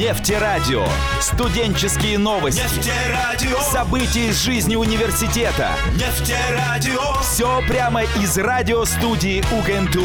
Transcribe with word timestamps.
Нефтерадио. 0.00 0.86
Студенческие 1.20 2.16
новости. 2.16 2.62
Нефтерадио. 2.62 3.58
События 3.58 4.28
из 4.28 4.42
жизни 4.42 4.74
университета. 4.74 5.72
Нефтерадио. 5.92 7.20
Все 7.20 7.60
прямо 7.68 8.04
из 8.04 8.38
радиостудии 8.38 9.40
УГНТУ. 9.52 10.00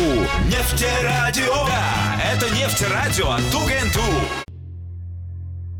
Нефтерадио. 0.47 1.66
Да, 1.66 2.21
это 2.29 2.54
нефтерадио 2.54 3.29
от 3.29 3.55
УГНТУ. 3.55 4.02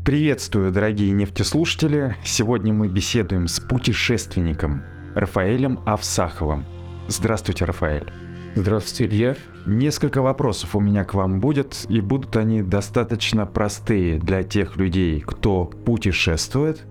Приветствую, 0.02 0.72
дорогие 0.72 1.12
нефтеслушатели! 1.12 2.16
Сегодня 2.24 2.72
мы 2.72 2.88
беседуем 2.88 3.48
с 3.48 3.60
путешественником 3.60 4.82
Рафаэлем 5.14 5.80
Авсаховым. 5.84 6.64
Здравствуйте, 7.08 7.66
Рафаэль. 7.66 8.10
Здравствуйте, 8.58 9.04
Илья. 9.04 9.36
Несколько 9.66 10.22
вопросов 10.22 10.74
у 10.74 10.80
меня 10.80 11.04
к 11.04 11.12
вам 11.12 11.40
будет, 11.40 11.84
и 11.90 12.00
будут 12.00 12.38
они 12.38 12.62
достаточно 12.62 13.44
простые 13.44 14.18
для 14.18 14.44
тех 14.44 14.78
людей, 14.78 15.20
кто 15.20 15.66
путешествует, 15.66 16.82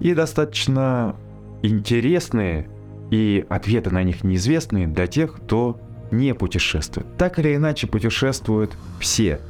и 0.00 0.14
достаточно 0.14 1.14
интересные, 1.62 2.70
и 3.10 3.44
ответы 3.50 3.90
на 3.90 4.02
них 4.02 4.24
неизвестные 4.24 4.86
для 4.86 5.06
тех, 5.06 5.34
кто 5.34 5.78
не 6.10 6.34
путешествует. 6.34 7.06
Так 7.18 7.38
или 7.38 7.54
иначе 7.54 7.86
путешествуют 7.86 8.74
все, 8.98 9.42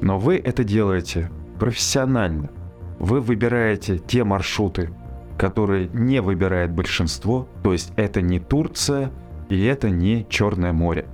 но 0.00 0.18
вы 0.18 0.34
это 0.34 0.64
делаете 0.64 1.30
профессионально. 1.60 2.50
Вы 2.98 3.20
выбираете 3.20 3.98
те 3.98 4.24
маршруты, 4.24 4.90
которые 5.38 5.88
не 5.92 6.20
выбирает 6.20 6.72
большинство, 6.72 7.46
то 7.62 7.72
есть 7.72 7.92
это 7.94 8.20
не 8.20 8.40
Турция 8.40 9.12
и 9.54 9.64
это 9.64 9.90
не 9.90 10.26
Черное 10.28 10.72
море. 10.72 11.06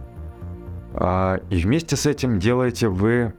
А, 0.95 1.41
и 1.51 1.57
вместе 1.57 1.97
с 1.97 2.07
этим 2.07 2.39
делаете 2.39 2.89
вы, 2.89 3.33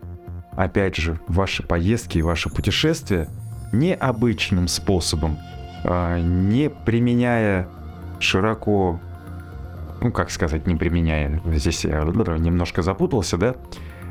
опять 0.53 0.95
же, 0.95 1.19
ваши 1.27 1.63
поездки 1.63 2.19
и 2.19 2.21
ваши 2.21 2.49
путешествия 2.49 3.27
необычным 3.71 4.67
способом, 4.67 5.37
а, 5.83 6.19
не 6.19 6.69
применяя 6.69 7.67
широко, 8.19 8.99
ну 10.01 10.11
как 10.11 10.29
сказать, 10.31 10.67
не 10.67 10.75
применяя, 10.75 11.41
здесь 11.45 11.85
я 11.85 12.03
немножко 12.03 12.81
запутался, 12.81 13.37
да? 13.37 13.55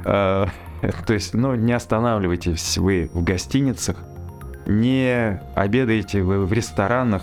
А, 0.05 0.49
то 1.07 1.13
есть, 1.13 1.35
ну, 1.35 1.55
не 1.55 1.73
останавливайтесь 1.73 2.79
вы 2.79 3.11
в 3.13 3.23
гостиницах, 3.23 3.97
не 4.67 5.41
обедаете 5.55 6.23
вы 6.23 6.45
в 6.45 6.53
ресторанах. 6.53 7.23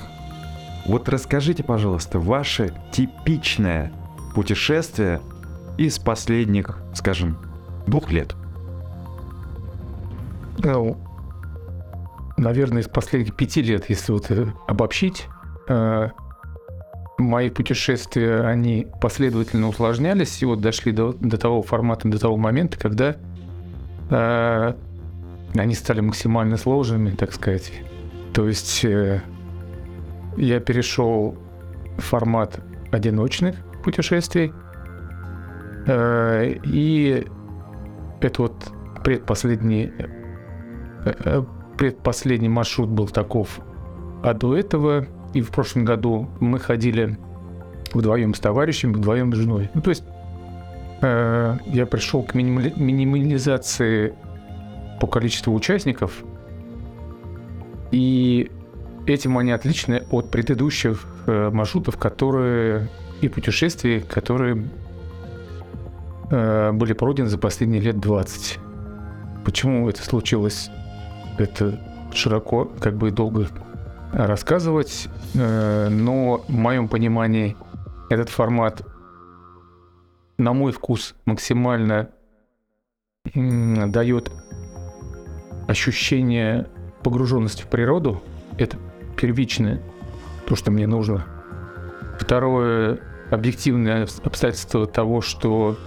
Вот 0.88 1.09
расскажите, 1.09 1.63
пожалуйста, 1.63 2.17
ваше 2.17 2.73
типичное 2.91 3.91
путешествие 4.33 5.19
из 5.77 5.99
последних, 5.99 6.77
скажем, 6.94 7.38
двух 7.85 8.11
лет. 8.11 8.35
Ну, 10.59 10.97
наверное, 12.38 12.81
из 12.81 12.88
последних 12.88 13.35
пяти 13.35 13.61
лет, 13.61 13.89
если 13.89 14.13
вот 14.13 14.31
э, 14.31 14.47
обобщить, 14.66 15.27
э, 15.67 16.09
мои 17.17 17.49
путешествия, 17.49 18.41
они 18.41 18.88
последовательно 19.01 19.67
усложнялись 19.67 20.41
и 20.41 20.45
вот 20.45 20.61
дошли 20.61 20.94
до, 20.94 21.13
до 21.13 21.38
того 21.38 21.63
формата, 21.63 22.07
до 22.07 22.17
того 22.17 22.38
момента, 22.38 22.79
когда 22.79 23.16
э, 24.09 24.73
они 25.53 25.75
стали 25.75 25.99
максимально 25.99 26.57
сложными, 26.57 27.11
так 27.11 27.33
сказать. 27.33 27.72
То 28.33 28.47
есть 28.47 28.85
э, 28.85 29.22
я 30.38 30.59
перешел 30.59 31.35
в 31.97 32.02
формат 32.02 32.59
одиночных 32.91 33.55
путешествий, 33.83 34.53
э, 35.88 36.55
и 36.63 37.25
это 38.21 38.41
вот 38.44 38.71
предпоследний, 39.03 39.91
э, 39.97 41.13
э, 41.25 41.44
предпоследний 41.77 42.49
маршрут 42.49 42.89
был 42.89 43.07
таков. 43.07 43.59
А 44.23 44.33
до 44.33 44.55
этого 44.55 45.07
и 45.33 45.41
в 45.41 45.49
прошлом 45.49 45.85
году 45.85 46.29
мы 46.39 46.59
ходили 46.59 47.17
вдвоем 47.94 48.33
с 48.33 48.39
товарищем, 48.39 48.94
вдвоем 48.94 49.33
с 49.33 49.38
женой. 49.38 49.69
Ну, 49.73 49.81
то 49.81 49.89
есть 49.89 50.03
я 51.00 51.88
пришел 51.91 52.23
к 52.23 52.33
минимали- 52.33 52.73
минимализации 52.75 54.16
по 55.00 55.06
количеству 55.06 55.53
участников. 55.53 56.23
И 57.91 58.50
этим 59.09 59.38
они 59.38 59.51
отличны 59.51 60.03
от 60.12 60.31
предыдущих 60.31 61.06
э, 61.25 61.50
маршрутов, 61.51 61.97
которые 61.97 62.90
и 63.22 63.29
путешествий, 63.29 64.01
которые 64.01 64.68
э, 66.29 66.72
были 66.72 66.94
пройдены 66.94 67.29
за 67.29 67.38
последние 67.38 67.81
лет 67.81 68.00
20. 68.00 68.59
Почему 69.45 69.90
это 69.90 70.03
случилось? 70.03 70.69
Это 71.38 71.79
широко, 72.13 72.66
как 72.79 72.95
бы 72.95 73.12
долго 73.12 73.47
рассказывать, 74.12 75.07
э, 75.34 75.89
но 75.89 76.44
в 76.47 76.51
моем 76.51 76.88
понимании 76.88 77.56
этот 78.09 78.29
формат, 78.29 78.81
на 80.38 80.53
мой 80.53 80.72
вкус, 80.72 81.16
максимально 81.25 82.09
дает 83.34 84.31
ощущение 85.68 86.68
погруженности 87.03 87.63
в 87.63 87.68
природу. 87.68 88.22
Это 88.57 88.78
первичное, 89.17 89.81
то, 90.45 90.55
что 90.55 90.72
мне 90.72 90.88
нужно. 90.88 91.25
Второе, 92.19 93.00
объективное 93.29 94.07
обстоятельство 94.23 94.88
того, 94.88 95.22
что 95.22 95.78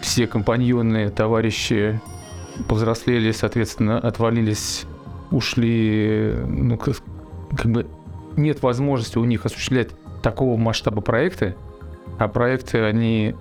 все 0.00 0.26
компаньоны, 0.26 1.10
товарищи 1.10 2.00
повзрослели, 2.68 3.32
соответственно, 3.32 3.98
отвалились, 3.98 4.84
ушли, 5.30 6.34
ну, 6.46 6.76
как, 6.76 6.96
как 7.56 7.70
бы 7.70 7.86
нет 8.36 8.62
возможности 8.62 9.18
у 9.18 9.24
них 9.24 9.46
осуществлять 9.46 9.90
такого 10.22 10.56
масштаба 10.56 11.00
проекты, 11.00 11.54
а 12.18 12.28
проекты, 12.28 12.78
они 12.82 13.34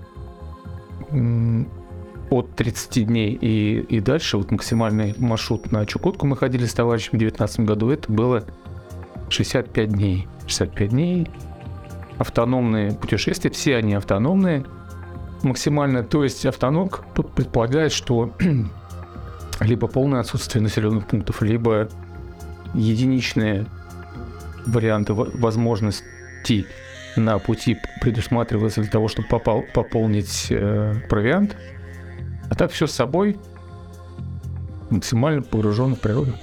от 2.31 2.55
30 2.55 3.05
дней 3.07 3.37
и, 3.39 3.81
и 3.81 3.99
дальше, 3.99 4.37
вот 4.37 4.51
максимальный 4.51 5.13
маршрут 5.17 5.71
на 5.71 5.85
Чукотку 5.85 6.25
мы 6.25 6.37
ходили 6.37 6.65
с 6.65 6.73
товарищем 6.73 7.09
в 7.13 7.17
2019 7.19 7.59
году, 7.59 7.89
это 7.89 8.11
было 8.11 8.45
65 9.29 9.89
дней. 9.89 10.27
65 10.47 10.89
дней, 10.89 11.27
автономные 12.17 12.93
путешествия, 12.93 13.51
все 13.51 13.75
они 13.75 13.93
автономные 13.93 14.65
максимально. 15.43 16.03
То 16.03 16.23
есть 16.23 16.45
автонок 16.45 17.03
предполагает, 17.35 17.91
что 17.91 18.33
либо 19.59 19.87
полное 19.87 20.21
отсутствие 20.21 20.61
населенных 20.61 21.07
пунктов, 21.07 21.41
либо 21.41 21.89
единичные 22.73 23.65
варианты 24.65 25.13
возможностей 25.13 26.65
на 27.17 27.39
пути 27.39 27.77
предусматриваются 27.99 28.81
для 28.81 28.89
того, 28.89 29.09
чтобы 29.09 29.27
попал, 29.27 29.65
пополнить 29.73 30.47
э, 30.49 30.95
провиант. 31.09 31.57
А 32.51 32.55
так 32.55 32.69
все 32.71 32.85
с 32.85 32.91
собой 32.91 33.39
максимально 34.89 35.41
погружен 35.41 35.95
в 35.95 35.99
природу. 35.99 36.33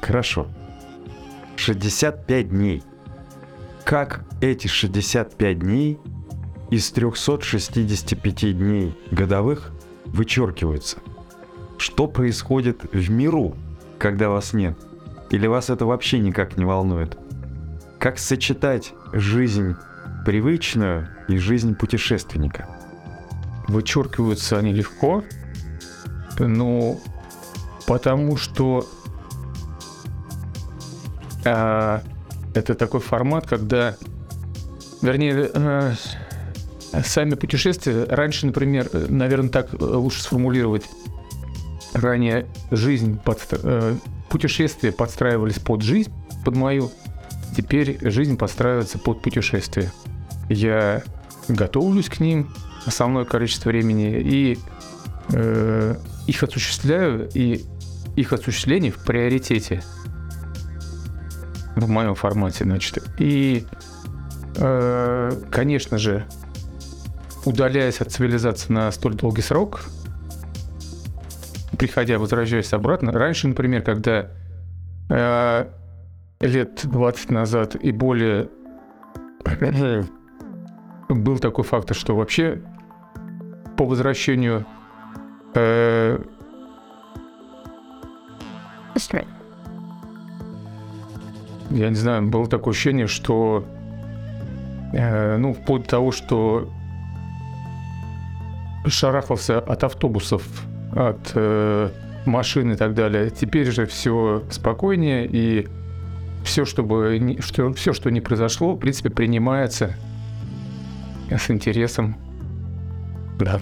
Хорошо. 0.00 0.46
65 1.56 2.50
дней. 2.50 2.84
Как 3.84 4.24
эти 4.40 4.68
65 4.68 5.58
дней 5.58 5.98
из 6.70 6.88
365 6.92 8.56
дней 8.56 8.96
годовых 9.10 9.72
вычеркиваются? 10.06 10.98
Что 11.76 12.06
происходит 12.06 12.84
в 12.92 13.10
миру, 13.10 13.56
когда 13.98 14.30
вас 14.30 14.52
нет? 14.52 14.78
Или 15.30 15.48
вас 15.48 15.68
это 15.68 15.84
вообще 15.84 16.20
никак 16.20 16.56
не 16.56 16.64
волнует? 16.64 17.18
Как 17.98 18.20
сочетать 18.20 18.94
жизнь 19.12 19.74
привычную 20.24 21.08
и 21.26 21.38
жизнь 21.38 21.74
путешественника? 21.74 22.77
Вычеркиваются 23.68 24.58
они 24.58 24.72
легко, 24.72 25.22
ну, 26.38 27.00
потому 27.86 28.36
что 28.36 28.86
а, 31.44 32.02
это 32.54 32.74
такой 32.74 33.00
формат, 33.00 33.46
когда, 33.46 33.96
вернее, 35.02 35.50
а, 35.54 35.92
сами 37.04 37.34
путешествия, 37.34 38.04
раньше, 38.04 38.46
например, 38.46 38.88
наверное, 39.08 39.50
так 39.50 39.68
лучше 39.78 40.22
сформулировать, 40.22 40.84
ранее 41.92 42.46
жизнь, 42.70 43.18
под, 43.18 43.46
э, 43.50 43.96
путешествия 44.28 44.92
подстраивались 44.92 45.58
под 45.58 45.82
жизнь, 45.82 46.12
под 46.44 46.56
мою, 46.56 46.90
теперь 47.56 47.98
жизнь 48.00 48.36
подстраивается 48.36 48.98
под 48.98 49.22
путешествие. 49.22 49.90
Я 50.48 51.02
готовлюсь 51.48 52.08
к 52.08 52.20
ним 52.20 52.50
основное 52.86 53.24
количество 53.24 53.70
времени 53.70 54.20
и 54.20 54.58
э, 55.32 55.96
их 56.26 56.42
осуществляю, 56.42 57.28
и 57.34 57.64
их 58.16 58.32
осуществление 58.32 58.92
в 58.92 58.98
приоритете 59.04 59.82
в 61.76 61.88
моем 61.88 62.14
формате, 62.14 62.64
значит. 62.64 63.02
И, 63.18 63.64
э, 64.56 65.32
конечно 65.50 65.98
же, 65.98 66.26
удаляясь 67.44 68.00
от 68.00 68.10
цивилизации 68.10 68.72
на 68.72 68.90
столь 68.90 69.14
долгий 69.14 69.42
срок, 69.42 69.84
приходя, 71.78 72.18
возвращаясь 72.18 72.72
обратно. 72.72 73.12
Раньше, 73.12 73.48
например, 73.48 73.82
когда 73.82 74.30
э, 75.08 75.66
лет 76.40 76.80
20 76.84 77.30
назад 77.30 77.76
и 77.76 77.92
более 77.92 78.48
был 81.08 81.38
такой 81.38 81.64
фактор, 81.64 81.96
что 81.96 82.14
вообще 82.14 82.60
по 83.76 83.84
возвращению 83.84 84.66
э, 85.54 86.18
я 91.70 91.90
не 91.90 91.96
знаю, 91.96 92.26
было 92.26 92.46
такое 92.46 92.72
ощущение, 92.72 93.06
что 93.06 93.64
э, 94.92 95.36
ну, 95.36 95.54
вплоть 95.54 95.84
до 95.84 95.88
того, 95.88 96.12
что 96.12 96.68
шарахался 98.86 99.58
от 99.58 99.84
автобусов, 99.84 100.42
от 100.94 101.32
э, 101.34 101.90
машин 102.26 102.72
и 102.72 102.76
так 102.76 102.94
далее. 102.94 103.30
Теперь 103.30 103.70
же 103.70 103.86
все 103.86 104.42
спокойнее, 104.50 105.28
и 105.30 105.68
все, 106.44 106.64
чтобы 106.64 107.36
что, 107.40 107.72
все, 107.74 107.92
что 107.92 108.10
не 108.10 108.20
произошло, 108.20 108.74
в 108.74 108.78
принципе, 108.78 109.10
принимается 109.10 109.94
с 111.36 111.50
интересом. 111.50 112.16
Да. 113.38 113.60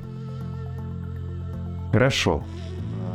Хорошо. 1.93 2.45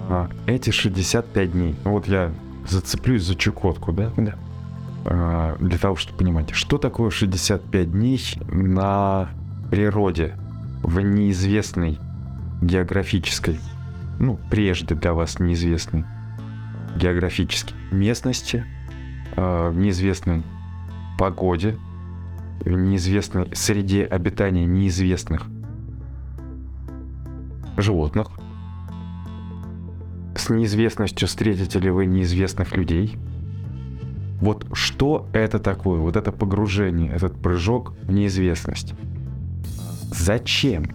А, 0.10 0.30
эти 0.46 0.72
65 0.72 1.52
дней. 1.52 1.76
Вот 1.84 2.08
я 2.08 2.32
зацеплюсь 2.68 3.24
за 3.24 3.36
Чукотку, 3.36 3.92
да? 3.92 4.12
Да. 4.18 4.36
А, 5.06 5.58
для 5.60 5.78
того, 5.78 5.96
чтобы 5.96 6.20
понимать, 6.20 6.52
что 6.52 6.78
такое 6.78 7.10
65 7.10 7.92
дней 7.92 8.22
на 8.48 9.30
природе 9.70 10.36
в 10.84 11.00
неизвестной 11.00 12.00
географической, 12.62 13.60
ну, 14.20 14.40
прежде 14.50 14.96
для 14.96 15.14
вас 15.14 15.40
неизвестной 15.40 16.06
географической 16.96 17.76
местности, 17.92 18.66
э, 19.36 19.70
в 19.70 19.78
неизвестной 19.78 20.44
погоде, 21.18 21.78
неизвестной 22.70 23.56
среде 23.56 24.06
обитания 24.06 24.66
неизвестных 24.66 25.48
животных, 27.78 28.28
с 30.36 30.50
неизвестностью 30.50 31.28
встретите 31.28 31.80
ли 31.80 31.90
вы 31.90 32.06
неизвестных 32.06 32.76
людей. 32.76 33.18
Вот 34.40 34.66
что 34.74 35.28
это 35.34 35.60
такое? 35.60 36.00
Вот 36.00 36.16
это 36.16 36.32
погружение, 36.32 37.12
этот 37.12 37.40
прыжок 37.40 37.94
в 38.04 38.12
неизвестность. 38.12 38.94
Зачем? 40.12 40.86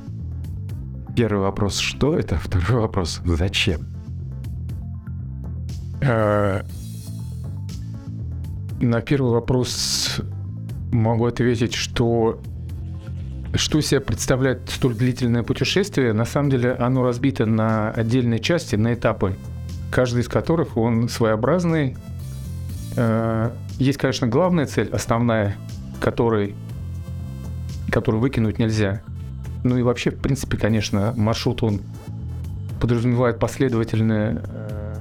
Первый 1.17 1.43
вопрос, 1.43 1.79
что 1.79 2.19
это? 2.19 2.37
Второй 2.43 2.83
вопрос, 2.83 3.21
зачем? 3.25 3.87
Э, 6.03 6.63
на 8.81 9.01
первый 9.01 9.33
вопрос 9.33 10.21
могу 10.97 11.27
ответить, 11.27 11.75
что 11.75 12.41
что 13.55 13.81
себя 13.81 14.01
представляет 14.01 14.69
столь 14.69 14.95
длительное 14.95 15.43
путешествие, 15.43 16.13
на 16.13 16.25
самом 16.25 16.51
деле 16.51 16.73
оно 16.73 17.03
разбито 17.03 17.47
на 17.47 17.91
отдельные 17.91 18.39
части, 18.39 18.77
на 18.77 18.95
этапы, 18.95 19.35
каждый 19.91 20.23
из 20.23 20.29
которых 20.29 20.77
он 20.77 21.09
своеобразный. 21.09 21.97
Э, 22.97 23.51
есть, 23.79 23.99
конечно, 23.99 24.27
главная 24.27 24.67
цель, 24.67 24.89
основная, 24.91 25.57
которой, 26.01 26.55
которую 27.91 28.21
выкинуть 28.21 28.59
нельзя. 28.59 29.03
Ну 29.65 29.79
и 29.79 29.83
вообще, 29.83 30.11
в 30.11 30.19
принципе, 30.19 30.59
конечно, 30.59 31.15
маршрут 31.17 31.63
он 31.63 31.81
подразумевает 32.81 33.39
последовательное 33.39 34.43
э, 34.45 34.97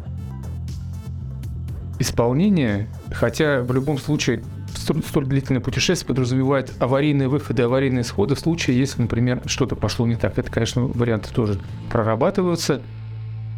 исполнение, 2.00 2.88
хотя 3.12 3.62
в 3.62 3.74
любом 3.74 3.98
случае 3.98 4.44
столь, 4.86 5.04
столь 5.04 5.26
длительное 5.26 5.62
путешествие 5.62 6.08
подразумевает 6.08 6.72
аварийные 6.80 7.28
выходы, 7.28 7.64
аварийные 7.64 8.04
сходы 8.04 8.36
в 8.36 8.40
случае, 8.40 8.78
если, 8.78 9.02
например, 9.02 9.42
что-то 9.48 9.76
пошло 9.76 10.06
не 10.06 10.16
так. 10.16 10.38
Это, 10.38 10.52
конечно, 10.52 10.84
варианты 10.84 11.34
тоже 11.34 11.60
прорабатываются, 11.90 12.82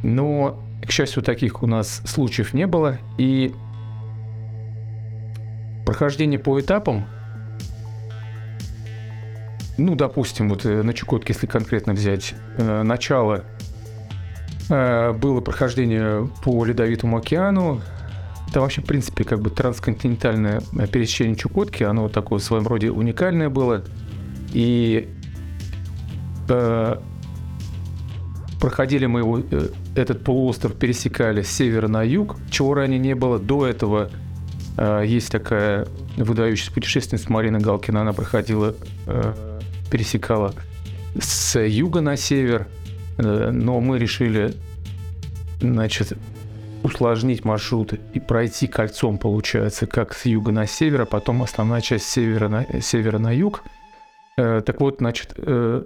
но, 0.04 0.64
к 0.86 0.92
счастью, 0.92 1.22
таких 1.24 1.64
у 1.64 1.68
нас 1.68 2.02
случаев 2.06 2.54
не 2.54 2.66
было. 2.66 2.98
И 3.18 3.54
прохождение 5.86 6.40
по 6.40 6.60
этапам, 6.60 7.06
ну, 9.78 9.96
допустим, 9.96 10.50
вот 10.50 10.66
э, 10.66 10.82
на 10.82 10.94
Чукотке, 10.94 11.34
если 11.34 11.46
конкретно 11.46 11.94
взять, 11.94 12.34
э, 12.58 12.84
начало 12.84 13.44
э, 14.70 15.12
было 15.12 15.42
прохождение 15.42 16.28
по 16.44 16.64
Ледовитому 16.66 17.18
океану, 17.18 17.82
это 18.50 18.62
вообще, 18.62 18.82
в 18.82 18.86
принципе, 18.86 19.24
как 19.24 19.42
бы 19.42 19.50
трансконтинентальное 19.50 20.62
пересечение 20.92 21.36
Чукотки, 21.36 21.84
оно 21.84 22.10
такое 22.10 22.40
в 22.40 22.44
своем 22.44 22.66
роде 22.66 22.90
уникальное 22.92 23.50
было. 23.50 23.84
И 24.54 25.10
э, 26.48 26.98
проходили 28.60 29.06
мы 29.06 29.20
его, 29.20 29.40
э, 29.40 29.70
этот 29.96 30.24
полуостров 30.24 30.76
пересекали 30.76 31.42
с 31.42 31.50
севера 31.50 31.88
на 31.88 32.04
юг, 32.04 32.38
чего 32.50 32.74
ранее 32.74 33.00
не 33.00 33.16
было. 33.16 33.38
До 33.38 33.68
этого 33.68 34.10
э, 34.78 35.04
есть 35.06 35.32
такая 35.32 35.88
выдающаяся 36.16 36.72
путешественница 36.72 37.32
Марина 37.32 37.60
Галкина, 37.60 38.02
она 38.02 38.14
проходила, 38.14 38.76
э, 39.06 39.60
пересекала 39.92 40.54
с 41.20 41.60
юга 41.60 42.02
на 42.02 42.16
север, 42.16 42.68
э, 43.18 43.52
но 43.52 43.80
мы 43.82 44.00
решили, 44.00 44.54
значит, 45.60 46.18
усложнить 46.84 47.46
маршрут 47.46 47.94
и 48.14 48.20
пройти 48.20 48.68
кольцом, 48.68 49.18
получается, 49.18 49.88
как 49.88 50.14
с 50.14 50.26
юга 50.26 50.52
на 50.52 50.68
север, 50.68 51.02
а 51.02 51.06
потом 51.06 51.44
основная 51.44 51.82
часть 51.82 52.06
севера 52.06 52.48
на, 52.48 52.82
севера 52.82 53.18
на 53.18 53.34
юг. 53.34 53.64
Э, 54.38 54.62
так 54.66 54.80
вот, 54.80 54.98
значит, 55.00 55.34
э, 55.38 55.84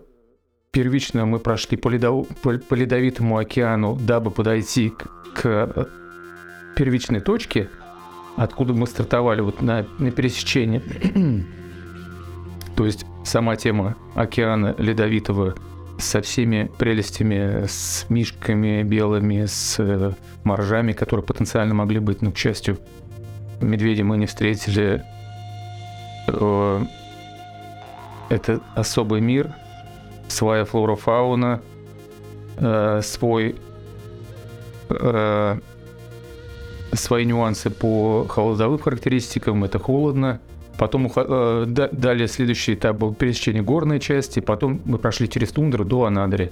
первично 0.72 1.26
мы 1.26 1.40
прошли 1.40 1.78
по, 1.78 1.90
ледов... 1.90 2.28
по, 2.42 2.58
по 2.58 2.74
ледовитому 2.74 3.38
океану, 3.38 3.96
дабы 3.96 4.32
подойти 4.32 4.90
к, 4.90 5.08
к 5.34 5.42
э, 5.46 5.86
первичной 6.76 7.22
точке, 7.22 7.70
откуда 8.38 8.74
мы 8.74 8.88
стартовали 8.88 9.42
вот 9.42 9.62
на, 9.62 9.86
на 10.00 10.12
пересечении. 10.12 10.82
То 12.76 12.86
есть 12.86 13.06
сама 13.24 13.56
тема 13.56 13.96
океана 14.16 14.76
ледовитого 14.78 15.56
со 16.02 16.22
всеми 16.22 16.70
прелестями, 16.78 17.66
с 17.68 18.06
мишками 18.10 18.84
белыми, 18.84 19.46
с 19.46 19.80
э, 19.80 20.12
моржами, 20.44 20.94
которые 20.94 21.26
потенциально 21.26 21.74
могли 21.74 22.00
быть, 22.00 22.22
но, 22.22 22.32
к 22.32 22.38
счастью, 22.38 22.80
медведи 23.62 24.02
мы 24.02 24.18
не 24.18 24.26
встретили. 24.26 25.04
Э, 26.28 26.84
это 28.30 28.62
особый 28.76 29.22
мир, 29.22 29.54
своя 30.28 30.66
флора, 30.66 30.96
фауна, 30.96 31.62
э, 32.58 33.02
свой 33.04 33.56
свои 36.94 37.24
нюансы 37.24 37.70
по 37.70 38.26
холодовым 38.28 38.78
характеристикам. 38.78 39.64
Это 39.64 39.80
холодно, 39.80 40.42
Потом 40.82 41.12
э, 41.16 41.66
далее 41.68 42.28
следующий 42.28 42.74
этап 42.74 42.98
был 42.98 43.14
пересечение 43.14 43.62
горной 43.62 44.00
части, 44.00 44.40
потом 44.40 44.82
мы 44.84 44.98
прошли 44.98 45.30
через 45.30 45.52
тундру 45.52 45.86
до 45.86 46.06
Анадыри. 46.06 46.52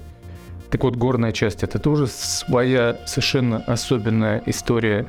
Так 0.70 0.84
вот, 0.84 0.94
горная 0.94 1.32
часть 1.32 1.64
это 1.64 1.80
тоже 1.80 2.06
своя 2.06 2.96
совершенно 3.06 3.56
особенная 3.56 4.40
история. 4.46 5.08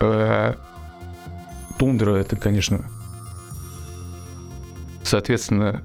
Э, 0.00 0.52
тундра 1.78 2.16
это, 2.16 2.36
конечно, 2.36 2.84
соответственно, 5.02 5.80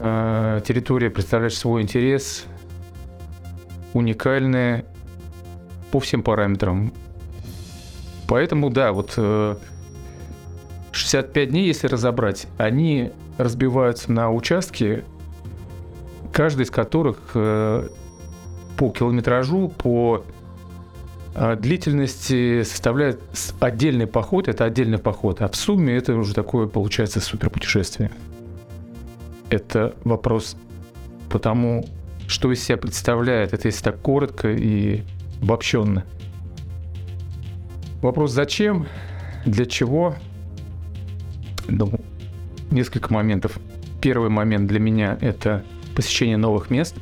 э, 0.00 0.62
территория 0.66 1.10
представляет 1.10 1.52
свой 1.52 1.82
интерес, 1.82 2.46
уникальная 3.92 4.86
по 5.90 6.00
всем 6.00 6.22
параметрам. 6.22 6.90
Поэтому, 8.32 8.70
да, 8.70 8.92
вот 8.92 9.10
65 10.92 11.36
э, 11.36 11.50
дней, 11.50 11.66
если 11.66 11.86
разобрать, 11.86 12.46
они 12.56 13.10
разбиваются 13.36 14.10
на 14.10 14.32
участки, 14.32 15.04
каждый 16.32 16.62
из 16.62 16.70
которых 16.70 17.18
э, 17.34 17.88
по 18.78 18.88
километражу, 18.88 19.68
по 19.68 20.24
э, 21.34 21.56
длительности 21.56 22.62
составляет 22.62 23.20
отдельный 23.60 24.06
поход, 24.06 24.48
это 24.48 24.64
отдельный 24.64 24.96
поход, 24.96 25.42
а 25.42 25.48
в 25.50 25.54
сумме 25.54 25.94
это 25.94 26.14
уже 26.14 26.32
такое 26.32 26.66
получается 26.66 27.20
суперпутешествие. 27.20 28.10
Это 29.50 29.94
вопрос 30.04 30.56
потому, 31.28 31.84
что 32.28 32.50
из 32.50 32.64
себя 32.64 32.78
представляет, 32.78 33.52
это 33.52 33.68
если 33.68 33.84
так 33.84 34.00
коротко 34.00 34.50
и 34.50 35.02
обобщенно– 35.42 36.06
Вопрос 38.02 38.32
зачем, 38.32 38.88
для 39.46 39.64
чего? 39.64 40.16
Ну, 41.68 41.88
несколько 42.72 43.12
моментов. 43.14 43.60
Первый 44.00 44.28
момент 44.28 44.66
для 44.66 44.80
меня 44.80 45.16
это 45.20 45.64
посещение 45.94 46.36
новых 46.36 46.68
мест. 46.68 46.96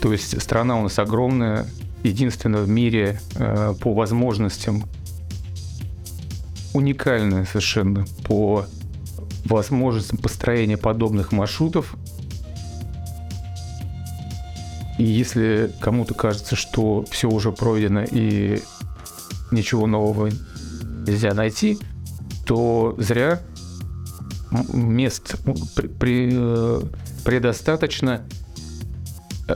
То 0.00 0.12
есть 0.12 0.40
страна 0.40 0.78
у 0.78 0.82
нас 0.84 0.96
огромная, 1.00 1.66
единственная 2.04 2.62
в 2.62 2.68
мире 2.68 3.18
э, 3.34 3.74
по 3.80 3.92
возможностям, 3.92 4.84
уникальная 6.72 7.44
совершенно 7.44 8.06
по 8.24 8.64
возможностям 9.44 10.18
построения 10.18 10.76
подобных 10.76 11.32
маршрутов. 11.32 11.96
И 14.98 15.04
если 15.04 15.72
кому-то 15.80 16.14
кажется, 16.14 16.54
что 16.54 17.04
все 17.10 17.28
уже 17.28 17.50
пройдено 17.50 18.04
и 18.08 18.60
ничего 19.50 19.86
нового 19.86 20.30
нельзя 21.06 21.34
найти, 21.34 21.78
то 22.46 22.94
зря 22.98 23.40
мест 24.72 25.36
э, 26.00 26.80
предостаточно, 27.24 28.22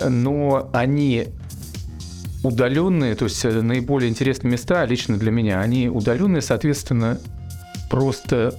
но 0.09 0.71
они 0.73 1.29
удаленные, 2.43 3.15
то 3.15 3.25
есть 3.25 3.45
э, 3.45 3.63
наиболее 3.63 4.11
интересные 4.11 4.53
места 4.53 4.85
лично 4.85 5.17
для 5.17 5.31
меня, 5.31 5.61
они 5.61 5.89
удаленные, 5.89 6.43
соответственно, 6.43 7.19
просто 7.91 8.55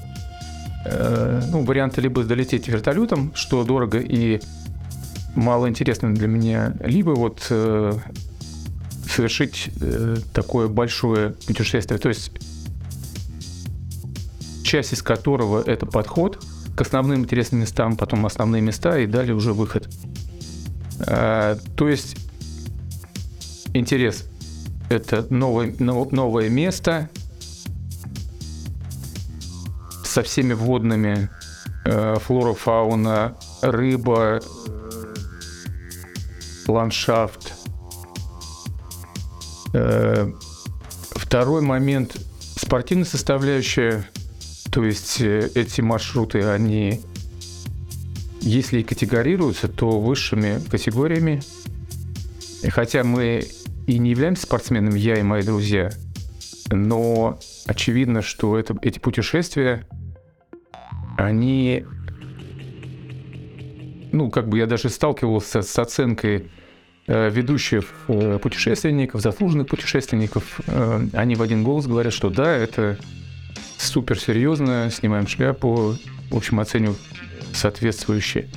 э, 0.85 1.41
ну, 1.51 1.63
варианты 1.63 2.01
либо 2.01 2.23
долететь 2.23 2.67
вертолетом, 2.67 3.31
что 3.35 3.63
дорого 3.63 3.99
и 3.99 4.41
мало 5.35 5.67
интересно 5.67 6.13
для 6.13 6.27
меня, 6.27 6.73
либо 6.83 7.11
вот 7.11 7.45
э, 7.49 7.93
совершить 9.13 9.69
э, 9.79 10.17
такое 10.33 10.67
большое 10.67 11.31
путешествие. 11.31 11.99
То 11.99 12.09
есть 12.09 12.31
часть 14.63 14.93
из 14.93 15.03
которого 15.03 15.61
это 15.61 15.85
подход 15.85 16.43
к 16.75 16.81
основным 16.81 17.21
интересным 17.21 17.61
местам, 17.61 17.95
потом 17.95 18.25
основные 18.25 18.61
места 18.61 18.97
и 18.97 19.05
далее 19.05 19.35
уже 19.35 19.53
выход. 19.53 19.87
А, 20.99 21.57
то 21.75 21.87
есть 21.87 22.17
интерес– 23.73 24.25
это 24.89 25.25
новое, 25.29 25.75
новое 25.79 26.49
место 26.49 27.09
со 30.03 30.23
всеми 30.23 30.53
водными, 30.53 31.29
э, 31.85 32.15
флора, 32.19 32.53
фауна, 32.53 33.35
рыба, 33.61 34.41
ландшафт. 36.67 37.62
Э, 39.73 40.31
второй 41.11 41.61
момент– 41.61 42.15
спортивная 42.55 43.05
составляющая– 43.05 44.07
то 44.73 44.83
есть 44.83 45.21
э, 45.21 45.51
эти 45.53 45.81
маршруты, 45.81 46.43
они, 46.45 47.01
если 48.41 48.79
и 48.79 48.83
категорируются, 48.83 49.67
то 49.67 49.99
высшими 49.99 50.59
категориями. 50.67 51.43
Хотя 52.69 53.03
мы 53.03 53.45
и 53.85 53.99
не 53.99 54.09
являемся 54.09 54.43
спортсменами, 54.43 54.97
я 54.97 55.19
и 55.19 55.21
мои 55.21 55.43
друзья, 55.43 55.91
но 56.71 57.37
очевидно, 57.67 58.23
что 58.23 58.57
это, 58.57 58.75
эти 58.81 58.97
путешествия, 58.97 59.87
они, 61.19 61.85
ну, 64.11 64.31
как 64.31 64.49
бы 64.49 64.57
я 64.57 64.65
даже 64.65 64.89
сталкивался 64.89 65.61
с 65.61 65.77
оценкой 65.77 66.49
ведущих 67.07 67.85
э, 68.07 68.39
путешественников, 68.41 69.21
заслуженных 69.21 69.67
путешественников, 69.67 70.61
э, 70.67 71.07
они 71.13 71.35
в 71.35 71.41
один 71.41 71.63
голос 71.63 71.85
говорят, 71.85 72.13
что 72.13 72.29
да, 72.29 72.55
это 72.55 72.97
супер 73.77 74.19
серьезно, 74.19 74.89
снимаем 74.89 75.27
шляпу, 75.27 75.97
в 76.29 76.35
общем, 76.35 76.59
оцениваю 76.59 76.95
соответствующие. 77.53 78.47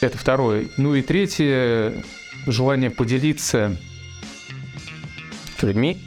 Это 0.00 0.18
второе. 0.18 0.68
Ну 0.76 0.94
и 0.94 1.02
третье, 1.02 2.04
желание 2.46 2.90
поделиться 2.90 3.76
с 5.58 5.62
людьми, 5.62 5.98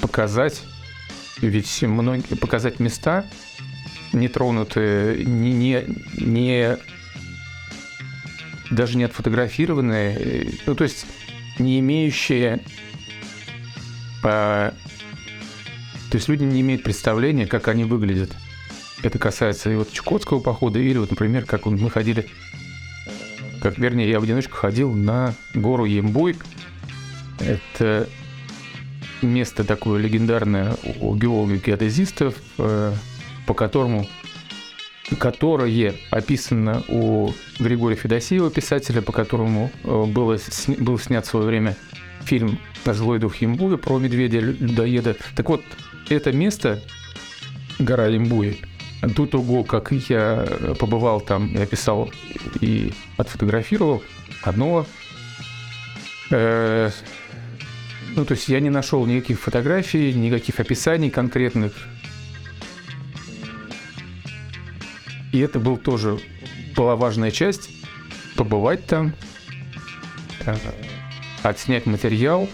показать, 0.00 0.62
ведь 1.40 1.82
многие, 1.82 2.34
показать 2.34 2.80
места, 2.80 3.26
не 4.12 4.28
тронутые, 4.28 5.24
не, 5.24 5.52
не, 5.52 5.84
не 6.18 6.78
даже 8.72 8.96
не 8.96 9.04
отфотографированные, 9.04 10.50
ну 10.66 10.74
то 10.74 10.84
есть 10.84 11.06
не 11.58 11.78
имеющие 11.78 12.60
по 14.22 14.74
то 16.10 16.16
есть 16.16 16.28
люди 16.28 16.44
не 16.44 16.60
имеют 16.60 16.82
представления, 16.82 17.46
как 17.46 17.68
они 17.68 17.84
выглядят. 17.84 18.36
Это 19.02 19.18
касается 19.18 19.72
и 19.72 19.76
вот 19.76 19.90
Чукотского 19.90 20.40
похода, 20.40 20.78
или 20.78 20.98
вот, 20.98 21.08
например, 21.08 21.46
как 21.46 21.64
мы 21.64 21.88
ходили, 21.88 22.28
как, 23.62 23.78
вернее, 23.78 24.10
я 24.10 24.20
в 24.20 24.22
одиночку 24.22 24.54
ходил 24.54 24.92
на 24.92 25.34
гору 25.54 25.86
Ембой. 25.86 26.36
Это 27.40 28.08
место 29.22 29.64
такое 29.64 30.02
легендарное 30.02 30.76
у 31.00 31.16
геологов-геодезистов, 31.16 32.34
э, 32.58 32.92
по 33.46 33.54
которому 33.54 34.06
которое 35.18 35.94
описано 36.10 36.82
у 36.88 37.32
Григория 37.58 37.96
Федосеева, 37.96 38.50
писателя, 38.50 39.02
по 39.02 39.12
которому 39.12 39.70
э, 39.84 40.04
было, 40.06 40.38
был 40.78 40.98
снят 40.98 41.26
в 41.26 41.28
свое 41.28 41.46
время 41.46 41.76
фильм 42.24 42.58
«Злой 42.84 43.18
дух 43.18 43.36
Ембуя» 43.36 43.76
про 43.76 43.98
медведя-людоеда. 43.98 45.16
Так 45.36 45.48
вот, 45.48 45.62
это 46.08 46.32
место, 46.32 46.80
гора 47.78 48.08
Лимбуи, 48.08 48.58
до 49.02 49.26
того, 49.26 49.64
как 49.64 49.92
я 49.92 50.46
побывал 50.78 51.20
там, 51.20 51.52
я 51.54 51.66
писал 51.66 52.10
и 52.60 52.92
отфотографировал, 53.16 54.02
одно... 54.42 54.86
Э, 56.30 56.90
ну, 58.14 58.24
то 58.26 58.34
есть 58.34 58.48
я 58.48 58.60
не 58.60 58.68
нашел 58.68 59.06
никаких 59.06 59.40
фотографий, 59.40 60.12
никаких 60.12 60.60
описаний 60.60 61.10
конкретных. 61.10 61.72
И 65.32 65.38
это 65.40 65.58
был 65.58 65.76
тоже 65.76 66.20
была 66.76 66.96
важная 66.96 67.30
часть 67.30 67.70
побывать 68.36 68.86
там, 68.86 69.14
э, 70.44 70.56
отснять 71.42 71.86
материал, 71.86 72.48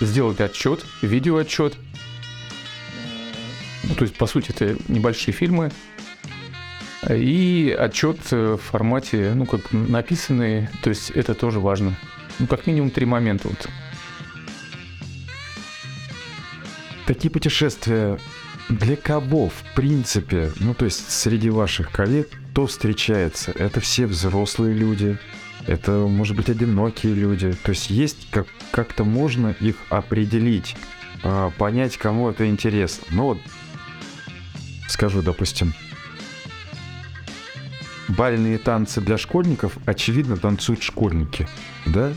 сделать 0.00 0.40
отчет, 0.40 0.84
видеоотчет– 1.00 1.76
ну, 3.84 3.94
то 3.94 4.04
есть, 4.04 4.16
по 4.16 4.26
сути, 4.26 4.50
это 4.50 4.76
небольшие 4.88 5.34
фильмы. 5.34 5.70
И 7.10 7.76
отчет 7.78 8.30
в 8.30 8.56
формате, 8.58 9.32
ну, 9.34 9.44
как 9.44 9.72
написанный, 9.72 10.68
то 10.82 10.88
есть 10.88 11.10
это 11.10 11.34
тоже 11.34 11.58
важно. 11.58 11.94
Ну, 12.38 12.46
как 12.46 12.66
минимум 12.66 12.90
три 12.90 13.06
момента. 13.06 13.48
Вот. 13.48 13.68
Такие 17.06 17.30
путешествия 17.30 18.18
для 18.68 18.96
кого, 18.96 19.48
в 19.48 19.62
принципе, 19.74 20.52
ну, 20.60 20.74
то 20.74 20.84
есть 20.84 21.10
среди 21.10 21.50
ваших 21.50 21.90
коллег, 21.90 22.28
кто 22.52 22.66
встречается? 22.66 23.52
Это 23.52 23.80
все 23.80 24.06
взрослые 24.06 24.74
люди, 24.74 25.18
это, 25.66 25.92
может 25.92 26.36
быть, 26.36 26.48
одинокие 26.48 27.14
люди. 27.14 27.52
То 27.62 27.70
есть 27.70 27.90
есть 27.90 28.28
как- 28.30 28.46
как-то 28.70 29.04
можно 29.04 29.54
их 29.60 29.76
определить, 29.90 30.76
а, 31.22 31.50
понять, 31.50 31.96
кому 31.96 32.28
это 32.30 32.48
интересно. 32.48 33.06
Ну, 33.10 33.22
вот 33.24 33.38
скажу, 34.88 35.22
допустим, 35.22 35.72
бальные 38.08 38.58
танцы 38.58 39.00
для 39.00 39.18
школьников, 39.18 39.76
очевидно, 39.86 40.36
танцуют 40.36 40.82
школьники, 40.82 41.48
да? 41.86 42.12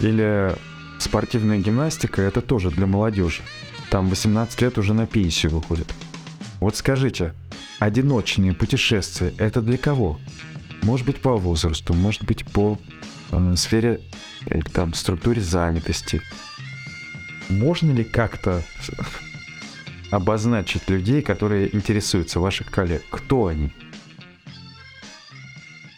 Или 0.00 0.54
спортивная 0.98 1.58
гимнастика, 1.58 2.22
это 2.22 2.40
тоже 2.40 2.70
для 2.70 2.86
молодежи. 2.86 3.42
Там 3.90 4.08
18 4.08 4.62
лет 4.62 4.78
уже 4.78 4.94
на 4.94 5.06
пенсию 5.06 5.52
выходит. 5.52 5.92
Вот 6.60 6.76
скажите, 6.76 7.34
одиночные 7.80 8.52
путешествия, 8.54 9.34
это 9.36 9.60
для 9.60 9.78
кого? 9.78 10.20
Может 10.82 11.06
быть, 11.06 11.20
по 11.20 11.36
возрасту, 11.36 11.92
может 11.92 12.24
быть, 12.24 12.44
по 12.46 12.78
э, 13.32 13.54
сфере, 13.56 14.00
э, 14.46 14.60
там, 14.72 14.94
структуре 14.94 15.40
занятости. 15.42 16.22
Можно 17.48 17.90
ли 17.90 18.04
как-то 18.04 18.62
обозначить 20.10 20.88
людей, 20.88 21.20
которые 21.20 21.74
интересуются 21.74 22.38
ваших 22.38 22.70
коллег? 22.70 23.02
Кто 23.10 23.48
они? 23.48 23.72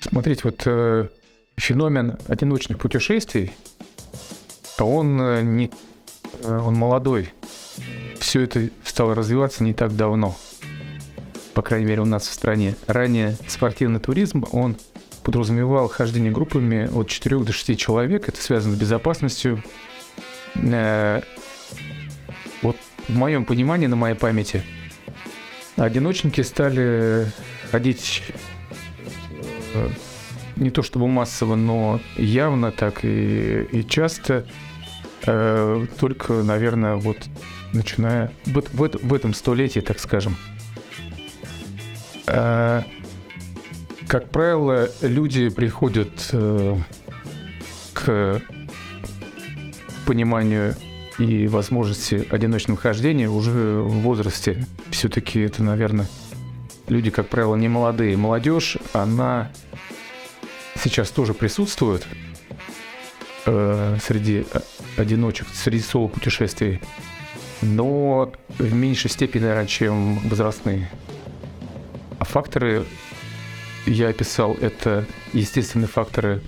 Смотрите, 0.00 0.40
вот 0.44 0.62
э, 0.64 1.08
феномен 1.56 2.16
одиночных 2.26 2.78
путешествий, 2.78 3.52
он 4.78 5.20
э, 5.20 5.42
не, 5.42 5.70
э, 6.42 6.58
он 6.58 6.74
молодой. 6.74 7.32
Все 8.32 8.40
это 8.40 8.70
стало 8.82 9.14
развиваться 9.14 9.62
не 9.62 9.74
так 9.74 9.94
давно. 9.94 10.34
По 11.52 11.60
крайней 11.60 11.84
мере, 11.84 12.00
у 12.00 12.06
нас 12.06 12.26
в 12.26 12.32
стране. 12.32 12.76
Ранее 12.86 13.36
спортивный 13.46 14.00
туризм, 14.00 14.46
он 14.52 14.78
подразумевал 15.22 15.88
хождение 15.88 16.32
группами 16.32 16.88
от 16.90 17.10
4 17.10 17.40
до 17.40 17.52
6 17.52 17.78
человек. 17.78 18.30
Это 18.30 18.40
связано 18.40 18.74
с 18.74 18.78
безопасностью. 18.78 19.62
Э, 20.54 21.20
вот 22.62 22.78
в 23.06 23.14
моем 23.14 23.44
понимании, 23.44 23.86
на 23.86 23.96
моей 23.96 24.16
памяти, 24.16 24.62
одиночники 25.76 26.40
стали 26.40 27.30
ходить 27.70 28.22
э, 29.74 29.88
не 30.56 30.70
то 30.70 30.82
чтобы 30.82 31.06
массово, 31.06 31.54
но 31.54 32.00
явно 32.16 32.72
так 32.72 33.04
и, 33.04 33.68
и 33.70 33.86
часто. 33.86 34.46
Э, 35.26 35.86
только, 35.98 36.32
наверное, 36.42 36.96
вот 36.96 37.16
начиная 37.72 38.32
в, 38.44 38.60
в, 38.72 38.90
в 39.02 39.14
этом 39.14 39.34
столетии, 39.34 39.80
так 39.80 39.98
скажем. 39.98 40.36
Э, 42.26 42.82
как 44.08 44.30
правило, 44.30 44.88
люди 45.00 45.48
приходят 45.48 46.30
э, 46.32 46.76
к 47.92 48.42
пониманию 50.06 50.74
и 51.18 51.46
возможности 51.46 52.26
одиночного 52.30 52.78
хождения 52.78 53.28
уже 53.28 53.80
в 53.80 54.00
возрасте. 54.00 54.66
Все-таки 54.90 55.40
это, 55.40 55.62
наверное, 55.62 56.08
люди, 56.88 57.10
как 57.10 57.28
правило, 57.28 57.54
не 57.54 57.68
молодые. 57.68 58.16
Молодежь, 58.16 58.76
она 58.92 59.52
сейчас 60.82 61.10
тоже 61.10 61.32
присутствует 61.32 62.06
э, 63.46 63.96
среди 64.02 64.46
одиночек, 64.96 65.46
среди 65.52 65.80
соло-путешествий, 65.80 66.80
но 67.60 68.32
в 68.58 68.74
меньшей 68.74 69.10
степени, 69.10 69.42
наверное, 69.42 69.66
чем 69.66 70.18
возрастные. 70.28 70.90
А 72.18 72.24
факторы, 72.24 72.84
я 73.86 74.08
описал, 74.08 74.54
это 74.54 75.06
естественные 75.32 75.88
факторы 75.88 76.42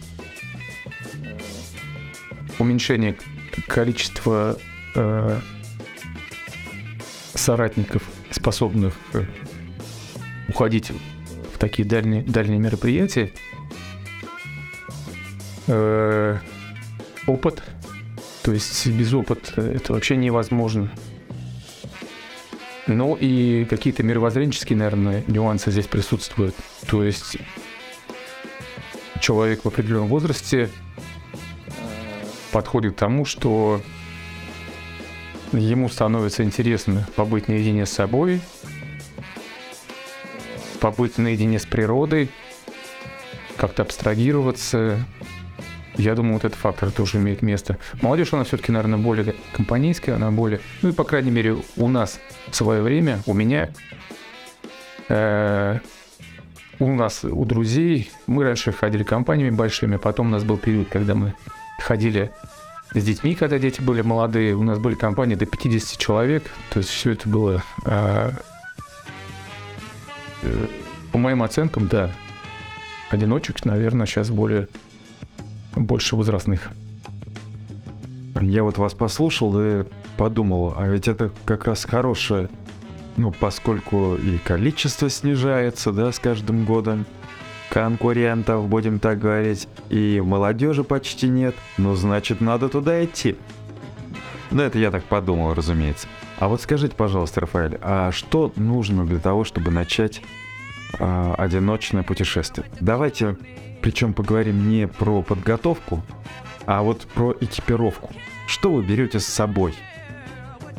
уменьшения 2.58 3.16
количества 3.66 4.58
э, 4.94 5.40
соратников, 7.34 8.02
способных 8.30 8.94
э, 9.12 9.24
уходить 10.48 10.92
в 11.52 11.58
такие 11.58 11.86
дальние, 11.86 12.22
дальние 12.22 12.58
мероприятия. 12.58 13.32
Э, 15.66 16.38
опыт. 17.26 17.62
То 18.42 18.52
есть 18.52 18.86
без 18.86 19.12
опыта 19.14 19.62
это 19.62 19.92
вообще 19.92 20.16
невозможно. 20.16 20.90
Ну 22.86 23.16
и 23.18 23.64
какие-то 23.64 24.02
мировоззренческие, 24.02 24.76
наверное, 24.76 25.24
нюансы 25.26 25.70
здесь 25.70 25.86
присутствуют. 25.86 26.54
То 26.86 27.02
есть 27.02 27.38
человек 29.20 29.64
в 29.64 29.68
определенном 29.68 30.08
возрасте 30.08 30.68
подходит 32.52 32.94
к 32.94 32.98
тому, 32.98 33.24
что 33.24 33.80
ему 35.52 35.88
становится 35.88 36.44
интересно 36.44 37.08
побыть 37.16 37.48
наедине 37.48 37.86
с 37.86 37.90
собой, 37.90 38.40
побыть 40.80 41.16
наедине 41.16 41.58
с 41.58 41.64
природой, 41.64 42.28
как-то 43.56 43.82
абстрагироваться. 43.82 45.04
Я 45.96 46.14
думаю, 46.14 46.34
вот 46.34 46.44
этот 46.44 46.58
фактор 46.58 46.90
тоже 46.90 47.18
имеет 47.18 47.42
место. 47.42 47.78
Молодежь, 48.02 48.32
она 48.32 48.44
все-таки, 48.44 48.72
наверное, 48.72 48.98
более 48.98 49.34
компанейская, 49.52 50.16
она 50.16 50.30
более... 50.30 50.60
Ну 50.82 50.88
и, 50.88 50.92
по 50.92 51.04
крайней 51.04 51.30
мере, 51.30 51.56
у 51.76 51.88
нас 51.88 52.20
в 52.48 52.56
свое 52.56 52.82
время, 52.82 53.20
у 53.26 53.34
меня, 53.34 53.70
э, 55.08 55.78
у 56.80 56.92
нас, 56.92 57.24
у 57.24 57.44
друзей, 57.44 58.10
мы 58.26 58.44
раньше 58.44 58.72
ходили 58.72 59.04
компаниями 59.04 59.54
большими, 59.54 59.96
потом 59.96 60.28
у 60.28 60.30
нас 60.30 60.42
был 60.42 60.58
период, 60.58 60.88
когда 60.88 61.14
мы 61.14 61.34
ходили 61.78 62.32
с 62.92 63.02
детьми, 63.02 63.34
когда 63.34 63.58
дети 63.58 63.80
были 63.80 64.02
молодые. 64.02 64.54
У 64.54 64.62
нас 64.62 64.78
были 64.78 64.94
компании 64.94 65.34
до 65.34 65.46
50 65.46 65.98
человек. 65.98 66.44
То 66.70 66.78
есть 66.78 66.90
все 66.90 67.12
это 67.12 67.28
было... 67.28 67.62
А, 67.84 68.32
э, 70.42 70.66
по 71.12 71.18
моим 71.18 71.42
оценкам, 71.42 71.88
да. 71.88 72.10
Одиночек, 73.10 73.64
наверное, 73.64 74.06
сейчас 74.06 74.30
более... 74.30 74.68
Больше 75.76 76.16
возрастных. 76.16 76.70
Я 78.40 78.62
вот 78.62 78.78
вас 78.78 78.94
послушал 78.94 79.58
и 79.60 79.84
подумал, 80.16 80.74
а 80.76 80.86
ведь 80.88 81.08
это 81.08 81.30
как 81.44 81.66
раз 81.66 81.84
хорошее, 81.84 82.48
ну, 83.16 83.32
поскольку 83.32 84.16
и 84.16 84.38
количество 84.38 85.08
снижается, 85.08 85.92
да, 85.92 86.12
с 86.12 86.18
каждым 86.18 86.64
годом, 86.64 87.06
конкурентов, 87.70 88.68
будем 88.68 88.98
так 88.98 89.18
говорить, 89.18 89.68
и 89.88 90.22
молодежи 90.24 90.84
почти 90.84 91.28
нет, 91.28 91.54
ну 91.78 91.94
значит 91.94 92.40
надо 92.40 92.68
туда 92.68 93.04
идти. 93.04 93.36
Ну 94.50 94.62
это 94.62 94.78
я 94.78 94.90
так 94.90 95.04
подумал, 95.04 95.54
разумеется. 95.54 96.06
А 96.38 96.48
вот 96.48 96.60
скажите, 96.60 96.94
пожалуйста, 96.94 97.40
Рафаэль, 97.40 97.78
а 97.82 98.12
что 98.12 98.52
нужно 98.56 99.06
для 99.06 99.18
того, 99.18 99.44
чтобы 99.44 99.70
начать 99.70 100.22
э, 100.98 101.34
одиночное 101.38 102.02
путешествие? 102.02 102.66
Давайте, 102.80 103.36
причем 103.84 104.14
поговорим 104.14 104.70
не 104.70 104.88
про 104.88 105.20
подготовку, 105.20 106.02
а 106.64 106.80
вот 106.80 107.02
про 107.02 107.36
экипировку. 107.38 108.14
Что 108.46 108.72
вы 108.72 108.82
берете 108.82 109.20
с 109.20 109.26
собой? 109.26 109.74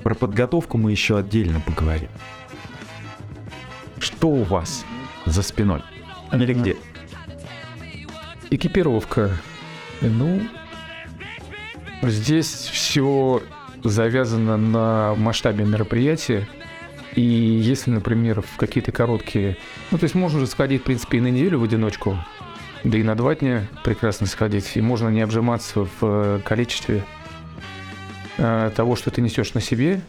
Про 0.02 0.16
подготовку 0.16 0.80
мы 0.80 0.90
еще 0.90 1.20
отдельно 1.20 1.60
поговорим. 1.60 2.10
Что 4.00 4.30
у 4.30 4.42
вас 4.42 4.84
за 5.28 5.44
спиной? 5.44 5.84
Или 6.34 6.56
где? 6.56 6.78
Экипировка. 8.50 9.38
Ну, 10.02 10.42
здесь 12.02 12.48
все 12.48 13.44
завязано 13.84 14.58
на 14.58 15.14
масштабе 15.14 15.64
мероприятия. 15.64 16.48
И 17.14 17.22
если, 17.22 17.92
например, 17.92 18.42
в 18.42 18.58
какие-то 18.58 18.92
короткие... 18.92 19.58
Ну, 19.92 20.00
то 20.00 20.06
есть 20.06 20.16
можно 20.16 20.40
же 20.40 20.48
сходить, 20.48 20.82
в 20.82 20.86
принципе, 20.86 21.20
и 21.20 21.22
на 21.22 21.28
неделю 21.28 21.60
в 21.60 21.64
одиночку, 21.64 22.18
да 22.86 23.00
и 23.00 23.04
на 23.04 23.16
два 23.16 23.34
дня 23.34 23.68
прекрасно 23.84 24.28
сходить. 24.28 24.78
И 24.78 24.82
можно 24.82 25.10
не 25.10 25.22
обжиматься 25.22 25.86
в 25.86 25.90
э, 26.02 26.40
количестве 26.46 27.04
э, 28.38 28.72
того, 28.76 28.96
что 28.96 29.10
ты 29.10 29.22
несешь 29.22 29.56
на 29.56 29.62
себе. 29.62 30.02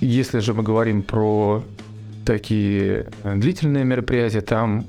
Если 0.00 0.40
же 0.40 0.52
мы 0.52 0.62
говорим 0.62 1.02
про 1.02 1.64
такие 2.26 3.06
э, 3.22 3.36
длительные 3.36 3.84
мероприятия, 3.84 4.42
там 4.42 4.84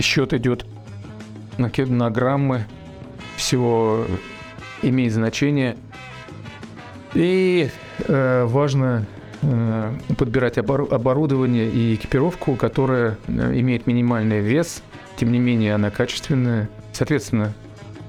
счет 0.00 0.32
идет 0.32 0.64
на, 1.58 2.10
граммы, 2.10 2.64
все 3.36 4.06
имеет 4.80 5.12
значение. 5.12 5.76
И 7.12 7.68
э, 8.06 8.44
важно 8.46 9.04
э, 9.42 9.92
подбирать 10.16 10.56
обор- 10.56 10.90
оборудование 10.90 11.68
и 11.68 11.96
экипировку, 11.96 12.56
которая 12.56 13.18
имеет 13.28 13.86
минимальный 13.86 14.40
вес, 14.40 14.82
тем 15.18 15.32
не 15.32 15.38
менее 15.38 15.74
она 15.74 15.90
качественная. 15.90 16.68
Соответственно, 16.92 17.52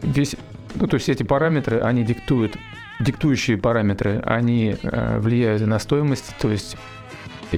весь, 0.02 0.36
ну, 0.76 0.88
то 0.88 0.96
есть 0.96 1.10
эти 1.10 1.24
параметры, 1.24 1.80
они 1.80 2.04
диктуют, 2.04 2.56
диктующие 3.00 3.58
параметры, 3.58 4.22
они 4.26 4.76
э, 4.82 5.20
влияют 5.20 5.66
на 5.66 5.80
стоимость, 5.80 6.36
то 6.40 6.50
есть 6.50 6.78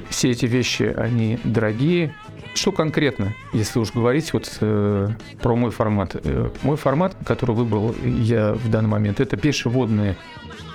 все 0.08 0.30
эти 0.30 0.46
вещи, 0.46 0.84
они 0.96 1.38
дорогие, 1.44 2.14
что 2.54 2.72
конкретно, 2.72 3.34
если 3.52 3.78
уж 3.78 3.92
говорить 3.92 4.32
вот 4.32 4.56
э, 4.60 5.08
про 5.40 5.56
мой 5.56 5.70
формат? 5.70 6.16
Э, 6.22 6.50
мой 6.62 6.76
формат, 6.76 7.16
который 7.26 7.54
выбрал 7.54 7.94
я 8.02 8.54
в 8.54 8.70
данный 8.70 8.88
момент, 8.88 9.20
это 9.20 9.36
пешеводные 9.36 10.16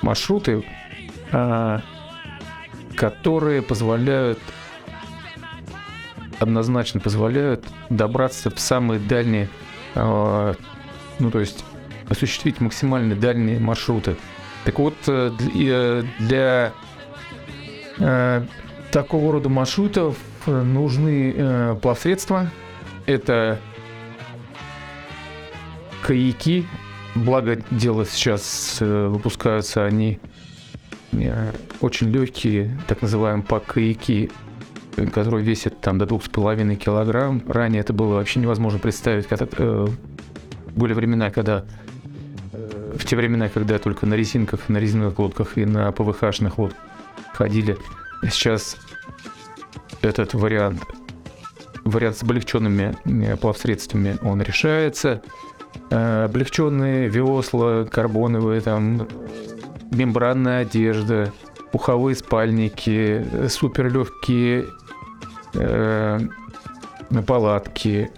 маршруты, 0.01 0.63
э, 1.31 1.79
которые 2.95 3.61
позволяют 3.61 4.39
однозначно 6.39 6.99
позволяют 6.99 7.65
добраться 7.89 8.49
в 8.49 8.59
самые 8.59 8.99
дальние, 8.99 9.49
э, 9.95 10.53
ну 11.19 11.31
то 11.31 11.39
есть 11.39 11.63
осуществить 12.09 12.61
максимально 12.61 13.15
дальние 13.15 13.59
маршруты. 13.59 14.15
Так 14.65 14.79
вот, 14.79 14.95
э, 15.07 15.31
для, 15.39 16.03
для 16.19 16.73
э, 17.97 18.45
такого 18.91 19.33
рода 19.33 19.49
маршрутов 19.49 20.17
нужны 20.45 21.33
э, 21.35 21.75
плавсредства. 21.81 22.49
Это 23.05 23.59
каяки. 26.01 26.65
Благо 27.15 27.57
дело 27.71 28.05
сейчас 28.05 28.77
э, 28.79 29.07
выпускаются 29.07 29.85
они 29.85 30.19
э, 31.11 31.51
очень 31.81 32.11
легкие, 32.11 32.79
так 32.87 33.01
называемые 33.01 33.43
пак-каяки, 33.43 34.31
которые 35.05 35.43
весят 35.43 35.79
там 35.79 35.97
до 35.97 36.05
двух 36.05 36.25
с 36.25 36.29
половиной 36.29 36.75
килограмм. 36.75 37.43
Ранее 37.47 37.81
это 37.81 37.93
было 37.93 38.15
вообще 38.15 38.39
невозможно 38.39 38.79
представить. 38.79 39.27
Когда, 39.27 39.47
э, 39.57 39.87
были 40.75 40.93
времена, 40.93 41.29
когда 41.29 41.65
э, 42.53 42.95
в 42.97 43.05
те 43.05 43.15
времена, 43.15 43.49
когда 43.49 43.77
только 43.77 44.05
на 44.05 44.15
резинках, 44.15 44.69
на 44.69 44.77
резиновых 44.77 45.19
лодках 45.19 45.57
и 45.57 45.65
на 45.65 45.89
ПВХ-шных 45.91 46.57
лодках 46.57 46.79
ходили. 47.33 47.77
Сейчас 48.23 48.77
этот 50.01 50.33
вариант, 50.33 50.81
вариант 51.85 52.17
с 52.17 52.23
облегченными 52.23 52.97
э, 53.05 53.37
плавсредствами, 53.37 54.17
он 54.23 54.41
решается. 54.41 55.21
Э, 55.91 56.25
облегченные 56.25 57.07
весла, 57.07 57.85
карбоновые, 57.85 58.61
там, 58.61 59.07
мембранная 59.91 60.61
одежда, 60.61 61.31
пуховые 61.71 62.15
спальники, 62.15 63.25
суперлегкие 63.47 64.65
э, 65.57 66.19
палатки. 67.25 68.09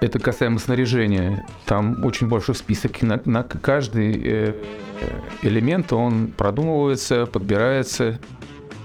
это 0.00 0.18
касаемо 0.18 0.58
снаряжения. 0.58 1.46
Там 1.64 2.04
очень 2.04 2.28
большой 2.28 2.54
список. 2.54 3.02
На, 3.02 3.20
на 3.24 3.42
каждый 3.42 4.20
э, 4.22 4.54
элемент 5.42 5.92
он 5.92 6.28
продумывается, 6.28 7.26
подбирается 7.26 8.18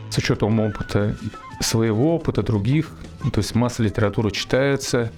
с 0.09 0.17
учетом 0.17 0.59
опыта 0.59 1.15
своего 1.59 2.15
опыта, 2.15 2.41
других. 2.41 2.89
Ну, 3.23 3.31
То 3.31 3.39
есть 3.39 3.53
масса 3.55 3.83
литературы 3.83 4.31
читается. 4.31 5.11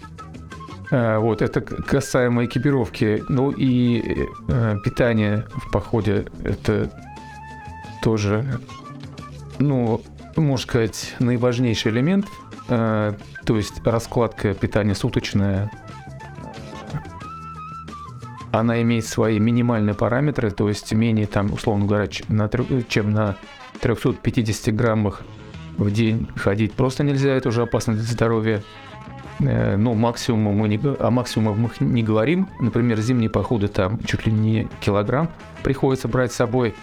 Э, 0.91 1.17
Вот, 1.17 1.41
это 1.41 1.62
касаемо 1.62 2.45
экипировки. 2.45 3.23
Ну 3.29 3.51
и 3.51 4.27
э, 4.47 4.77
питание 4.84 5.45
в 5.51 5.71
походе 5.71 6.25
это 6.43 6.91
тоже, 8.01 8.60
ну, 9.60 10.01
можно 10.38 10.63
сказать, 10.63 11.15
наиважнейший 11.20 11.91
элемент. 11.91 12.28
Э, 12.70 13.13
То 13.46 13.58
есть 13.58 13.86
раскладка 13.86 14.54
питания 14.54 14.96
суточная. 14.96 15.72
Она 18.52 18.82
имеет 18.82 19.06
свои 19.06 19.39
минимальные 19.39 19.96
параметры, 19.96 20.52
то 20.52 20.67
есть 20.67 20.91
менее 20.94 21.26
там, 21.26 21.54
условно 21.54 21.86
говоря, 21.86 22.08
чем 22.08 23.12
на 23.12 23.38
350 23.80 24.76
граммах 24.76 25.22
в 25.78 25.89
день 25.89 26.28
ходить 26.36 26.74
просто 26.74 27.04
нельзя, 27.04 27.32
это 27.32 27.50
уже 27.50 27.62
опасно 27.63 27.94
для 27.94 28.04
здоровья. 28.04 28.62
Э, 29.39 29.76
Ну, 29.78 29.94
максимум 29.94 30.56
мы 30.56 30.67
не, 30.67 30.80
о 31.00 31.12
максимумах 31.12 31.80
мы 31.80 31.88
не 31.88 32.04
говорим. 32.04 32.50
Например, 32.60 33.00
зимние 33.00 33.30
походы 33.30 33.67
там 33.67 34.00
чуть 34.04 34.26
ли 34.26 34.32
не 34.32 34.67
килограмм 34.82 35.30
приходится 35.63 36.08
брать 36.08 36.32
с 36.32 36.36
собой. 36.36 36.76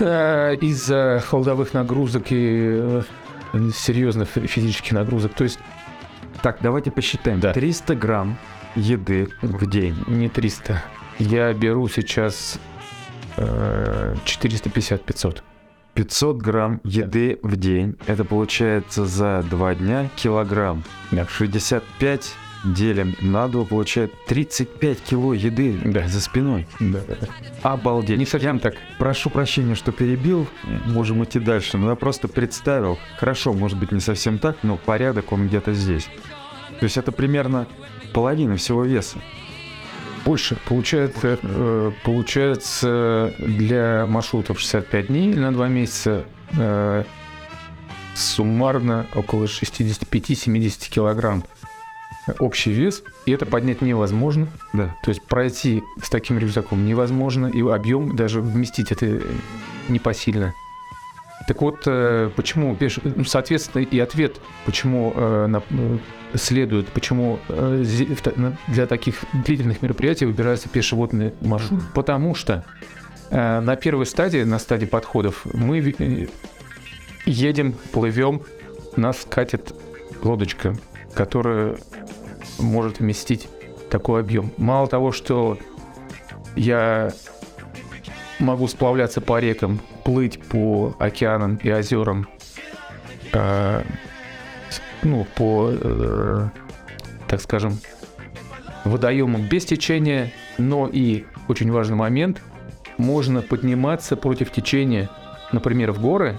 Э, 0.00 0.56
Из-за 0.60 1.22
холодовых 1.26 1.74
нагрузок 1.74 2.26
и 2.30 2.78
э, 2.80 3.02
серьезных 3.74 4.28
фи- 4.28 4.46
физических 4.46 4.92
нагрузок. 4.92 5.34
То 5.34 5.44
есть 5.44 5.58
Так, 6.42 6.58
давайте 6.62 6.90
посчитаем. 6.90 7.40
Да. 7.40 7.52
300 7.52 7.94
грамм 7.94 8.38
еды 8.76 9.28
в 9.42 9.66
день. 9.68 9.96
не 10.06 10.28
300. 10.28 10.82
Я 11.18 11.52
беру 11.52 11.86
сейчас 11.88 12.58
э, 13.36 14.14
450-500. 14.24 15.42
500 15.94 16.36
грамм 16.38 16.80
еды 16.84 17.38
в 17.42 17.56
день. 17.56 17.96
Это 18.06 18.24
получается 18.24 19.04
за 19.04 19.44
два 19.50 19.74
дня 19.74 20.08
килограмм. 20.16 20.82
Да. 21.10 21.26
65 21.28 22.32
делим 22.64 23.16
на 23.20 23.48
2, 23.48 23.64
получает 23.64 24.12
35 24.26 25.00
кило 25.00 25.34
еды 25.34 25.78
Да. 25.84 26.06
за 26.08 26.20
спиной. 26.20 26.66
Да. 26.78 27.00
Обалдеть. 27.62 28.18
Не 28.18 28.26
совсем 28.26 28.58
так. 28.58 28.74
Прошу 28.98 29.30
прощения, 29.30 29.74
что 29.74 29.92
перебил. 29.92 30.46
Можем 30.86 31.24
идти 31.24 31.38
дальше. 31.38 31.78
Но 31.78 31.90
я 31.90 31.96
просто 31.96 32.28
представил. 32.28 32.98
Хорошо, 33.18 33.52
может 33.52 33.78
быть, 33.78 33.92
не 33.92 34.00
совсем 34.00 34.38
так, 34.38 34.58
но 34.62 34.76
порядок 34.76 35.32
он 35.32 35.48
где-то 35.48 35.72
здесь. 35.72 36.08
То 36.78 36.84
есть 36.84 36.96
это 36.96 37.12
примерно 37.12 37.66
половина 38.12 38.56
всего 38.56 38.84
веса. 38.84 39.18
Больше. 40.24 40.56
Получается, 40.66 41.38
э, 41.42 41.92
получается 42.04 43.32
для 43.38 44.04
маршрутов 44.06 44.60
65 44.60 45.06
дней 45.06 45.34
на 45.34 45.50
2 45.52 45.68
месяца 45.68 46.24
э, 46.58 47.04
суммарно 48.14 49.06
около 49.14 49.44
65-70 49.44 50.90
килограмм 50.90 51.44
общий 52.38 52.72
вес. 52.72 53.02
И 53.26 53.32
это 53.32 53.46
поднять 53.46 53.82
невозможно. 53.82 54.48
Да. 54.72 54.96
То 55.02 55.10
есть 55.10 55.22
пройти 55.22 55.82
с 56.02 56.08
таким 56.08 56.38
рюкзаком 56.38 56.84
невозможно. 56.84 57.46
И 57.46 57.60
объем 57.62 58.16
даже 58.16 58.40
вместить 58.40 58.92
это 58.92 59.20
непосильно. 59.88 60.54
Так 61.48 61.62
вот, 61.62 61.82
э, 61.86 62.30
почему, 62.36 62.76
ну, 63.02 63.24
соответственно, 63.24 63.82
и 63.82 63.98
ответ, 63.98 64.40
почему 64.66 65.12
э, 65.16 65.60
э, 65.70 65.98
следует, 66.34 66.88
почему 66.88 67.40
для 67.48 68.86
таких 68.86 69.24
длительных 69.32 69.82
мероприятий 69.82 70.26
выбирается 70.26 70.68
пешеводный 70.68 71.32
маршрут. 71.40 71.80
Потому 71.94 72.34
что 72.34 72.64
на 73.30 73.76
первой 73.76 74.06
стадии, 74.06 74.42
на 74.42 74.58
стадии 74.58 74.86
подходов, 74.86 75.44
мы 75.52 75.96
едем, 77.26 77.74
плывем, 77.92 78.42
нас 78.96 79.26
катит 79.28 79.72
лодочка, 80.22 80.76
которая 81.14 81.78
может 82.60 83.00
вместить 83.00 83.48
такой 83.90 84.20
объем. 84.20 84.52
Мало 84.56 84.86
того, 84.86 85.12
что 85.12 85.58
я 86.56 87.12
могу 88.38 88.68
сплавляться 88.68 89.20
по 89.20 89.38
рекам, 89.38 89.80
плыть 90.04 90.40
по 90.42 90.94
океанам 90.98 91.56
и 91.56 91.70
озерам, 91.70 92.28
э, 93.32 93.82
ну, 95.02 95.26
по, 95.36 95.70
э, 95.72 96.48
так 97.28 97.40
скажем, 97.40 97.78
водоемам 98.84 99.48
без 99.48 99.64
течения, 99.64 100.32
но 100.58 100.88
и 100.90 101.24
очень 101.48 101.70
важный 101.70 101.96
момент, 101.96 102.40
можно 102.96 103.42
подниматься 103.42 104.16
против 104.16 104.50
течения, 104.52 105.10
например, 105.52 105.92
в 105.92 106.00
горы. 106.00 106.38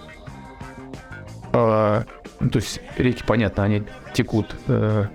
Ну, 1.54 2.50
то 2.50 2.58
есть 2.58 2.82
реки, 2.98 3.24
понятно, 3.26 3.64
они 3.64 3.84
текут 4.14 4.56
э, 4.68 5.06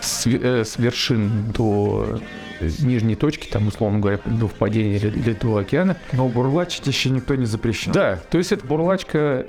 с, 0.00 0.26
э, 0.26 0.64
с 0.64 0.78
вершин 0.78 1.52
до 1.52 2.20
э, 2.60 2.68
нижней 2.80 3.14
точки, 3.14 3.48
там, 3.48 3.68
условно 3.68 4.00
говоря, 4.00 4.20
до 4.24 4.48
впадения 4.48 4.96
или, 4.96 5.08
или 5.08 5.32
до 5.32 5.56
океана. 5.56 5.96
Но 6.12 6.28
бурлачить 6.28 6.86
еще 6.86 7.10
никто 7.10 7.34
не 7.34 7.46
запрещен. 7.46 7.92
Да, 7.92 8.18
то 8.30 8.38
есть 8.38 8.52
это 8.52 8.66
бурлачка, 8.66 9.18
э, 9.18 9.46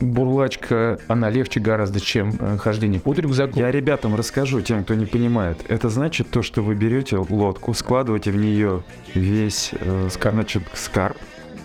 бурлачка, 0.00 0.98
она 1.08 1.30
легче 1.30 1.60
гораздо, 1.60 2.00
чем 2.00 2.58
хождение 2.58 3.00
под 3.00 3.18
рюкзаком. 3.18 3.60
Я 3.60 3.70
ребятам 3.70 4.14
расскажу, 4.14 4.60
тем, 4.60 4.84
кто 4.84 4.94
не 4.94 5.06
понимает. 5.06 5.64
Это 5.68 5.88
значит 5.88 6.30
то, 6.30 6.42
что 6.42 6.62
вы 6.62 6.74
берете 6.74 7.16
лодку, 7.16 7.74
складываете 7.74 8.30
в 8.30 8.36
нее 8.36 8.82
весь 9.14 9.70
э, 9.72 10.08
ска- 10.08 10.32
значит, 10.32 10.62
скарб 10.74 11.16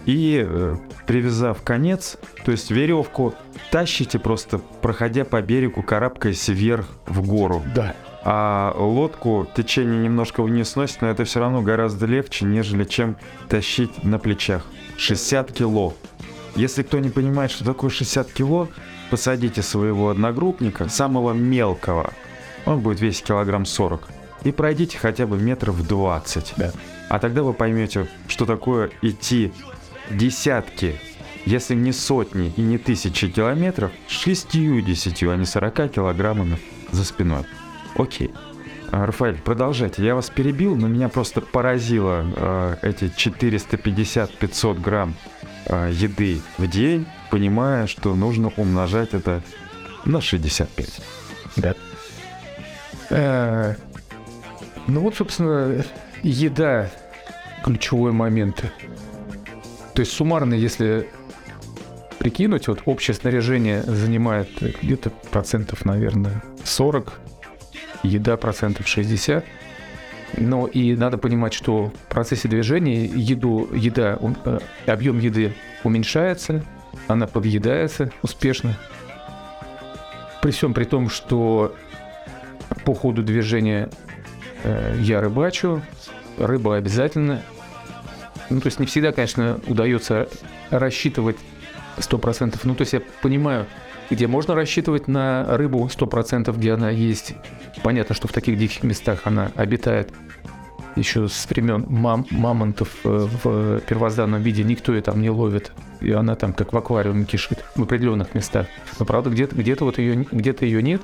и, 0.05 0.45
э, 0.47 0.77
привязав 1.05 1.61
конец, 1.63 2.17
то 2.43 2.51
есть 2.51 2.71
веревку, 2.71 3.33
тащите 3.71 4.19
просто, 4.19 4.59
проходя 4.81 5.25
по 5.25 5.41
берегу, 5.41 5.83
карабкаясь 5.83 6.47
вверх 6.47 6.87
в 7.05 7.25
гору. 7.25 7.63
Да. 7.75 7.95
А 8.23 8.73
лодку 8.77 9.47
течение 9.55 9.99
немножко 9.99 10.43
вниз 10.43 10.69
сносит, 10.69 11.01
но 11.01 11.09
это 11.09 11.23
все 11.23 11.39
равно 11.39 11.61
гораздо 11.61 12.05
легче, 12.05 12.45
нежели 12.45 12.83
чем 12.83 13.17
тащить 13.49 14.03
на 14.03 14.19
плечах. 14.19 14.65
60 14.97 15.51
кило. 15.51 15.93
Если 16.55 16.83
кто 16.83 16.99
не 16.99 17.09
понимает, 17.09 17.49
что 17.49 17.63
такое 17.63 17.89
60 17.89 18.31
кило, 18.31 18.67
посадите 19.09 19.61
своего 19.61 20.09
одногруппника, 20.09 20.89
самого 20.89 21.33
мелкого, 21.33 22.13
он 22.65 22.81
будет 22.81 23.01
весить 23.01 23.23
килограмм 23.23 23.65
40, 23.65 24.07
и 24.43 24.51
пройдите 24.51 24.97
хотя 24.97 25.25
бы 25.25 25.37
метров 25.37 25.87
20. 25.87 26.53
Да. 26.57 26.71
А 27.09 27.19
тогда 27.19 27.43
вы 27.43 27.53
поймете, 27.53 28.07
что 28.27 28.45
такое 28.45 28.91
идти 29.01 29.51
десятки, 30.17 30.95
если 31.45 31.75
не 31.75 31.91
сотни 31.91 32.53
и 32.55 32.61
не 32.61 32.77
тысячи 32.77 33.27
километров, 33.27 33.91
с 34.07 34.11
60, 34.11 35.23
а 35.29 35.35
не 35.35 35.45
40 35.45 35.91
килограммами 35.91 36.57
за 36.91 37.03
спиной. 37.03 37.43
Окей. 37.95 38.31
А, 38.91 39.05
Рафаэль, 39.05 39.37
продолжайте. 39.37 40.03
Я 40.03 40.15
вас 40.15 40.29
перебил, 40.29 40.75
но 40.75 40.87
меня 40.87 41.07
просто 41.07 41.39
поразило 41.41 42.25
э, 42.35 42.75
эти 42.81 43.05
450-500 43.05 44.79
грамм 44.81 45.15
э, 45.65 45.91
еды 45.93 46.41
в 46.57 46.67
день, 46.67 47.07
понимая, 47.29 47.87
что 47.87 48.15
нужно 48.15 48.51
умножать 48.57 49.13
это 49.13 49.41
на 50.05 50.19
65. 50.19 51.01
Да. 51.55 51.75
Э, 53.09 53.75
Ну 54.87 55.01
вот, 55.01 55.15
собственно, 55.15 55.85
еда 56.23 56.89
ключевой 57.63 58.11
момент. 58.11 58.65
То 60.01 60.03
есть 60.03 60.17
суммарно, 60.17 60.55
если 60.55 61.07
прикинуть, 62.17 62.67
вот 62.67 62.81
общее 62.85 63.13
снаряжение 63.13 63.83
занимает 63.83 64.49
где-то 64.81 65.11
процентов, 65.29 65.85
наверное, 65.85 66.41
40, 66.63 67.19
еда 68.01 68.35
процентов 68.35 68.87
60. 68.87 69.45
Но 70.37 70.65
и 70.65 70.95
надо 70.95 71.19
понимать, 71.19 71.53
что 71.53 71.93
в 72.07 72.09
процессе 72.09 72.47
движения 72.47 73.05
еду, 73.05 73.69
еда, 73.75 74.17
э, 74.45 74.59
объем 74.87 75.19
еды 75.19 75.53
уменьшается, 75.83 76.65
она 77.07 77.27
подъедается 77.27 78.11
успешно. 78.23 78.79
При 80.41 80.49
всем 80.49 80.73
при 80.73 80.85
том, 80.85 81.09
что 81.11 81.75
по 82.85 82.95
ходу 82.95 83.21
движения 83.21 83.87
э, 84.63 84.95
я 84.99 85.21
рыбачу, 85.21 85.83
рыба 86.39 86.77
обязательно. 86.77 87.43
Ну, 88.51 88.59
то 88.59 88.67
есть 88.67 88.79
не 88.79 88.85
всегда, 88.85 89.11
конечно, 89.11 89.59
удается 89.67 90.27
рассчитывать 90.69 91.37
100%. 91.97 92.59
Ну, 92.63 92.75
то 92.75 92.81
есть 92.81 92.93
я 92.93 93.01
понимаю, 93.21 93.65
где 94.09 94.27
можно 94.27 94.55
рассчитывать 94.55 95.07
на 95.07 95.45
рыбу 95.57 95.85
100%, 95.87 96.55
где 96.55 96.73
она 96.73 96.89
есть. 96.89 97.33
Понятно, 97.81 98.13
что 98.13 98.27
в 98.27 98.33
таких 98.33 98.57
диких 98.57 98.83
местах 98.83 99.21
она 99.23 99.51
обитает 99.55 100.11
еще 100.97 101.29
с 101.29 101.47
времен 101.49 101.85
мам- 101.87 102.27
мамонтов 102.31 102.89
э, 103.05 103.27
в 103.43 103.79
первозданном 103.87 104.41
виде. 104.41 104.63
Никто 104.63 104.93
ее 104.93 105.01
там 105.01 105.21
не 105.21 105.29
ловит. 105.29 105.71
И 106.01 106.11
она 106.11 106.35
там 106.35 106.51
как 106.51 106.73
в 106.73 106.77
аквариуме 106.77 107.23
кишит 107.23 107.63
в 107.75 107.83
определенных 107.83 108.35
местах. 108.35 108.67
Но 108.99 109.05
правда, 109.05 109.29
где-то 109.29 109.55
где 109.55 109.75
вот 109.75 109.97
ее, 109.97 110.25
где-то 110.29 110.65
ее 110.65 110.83
нет. 110.83 111.01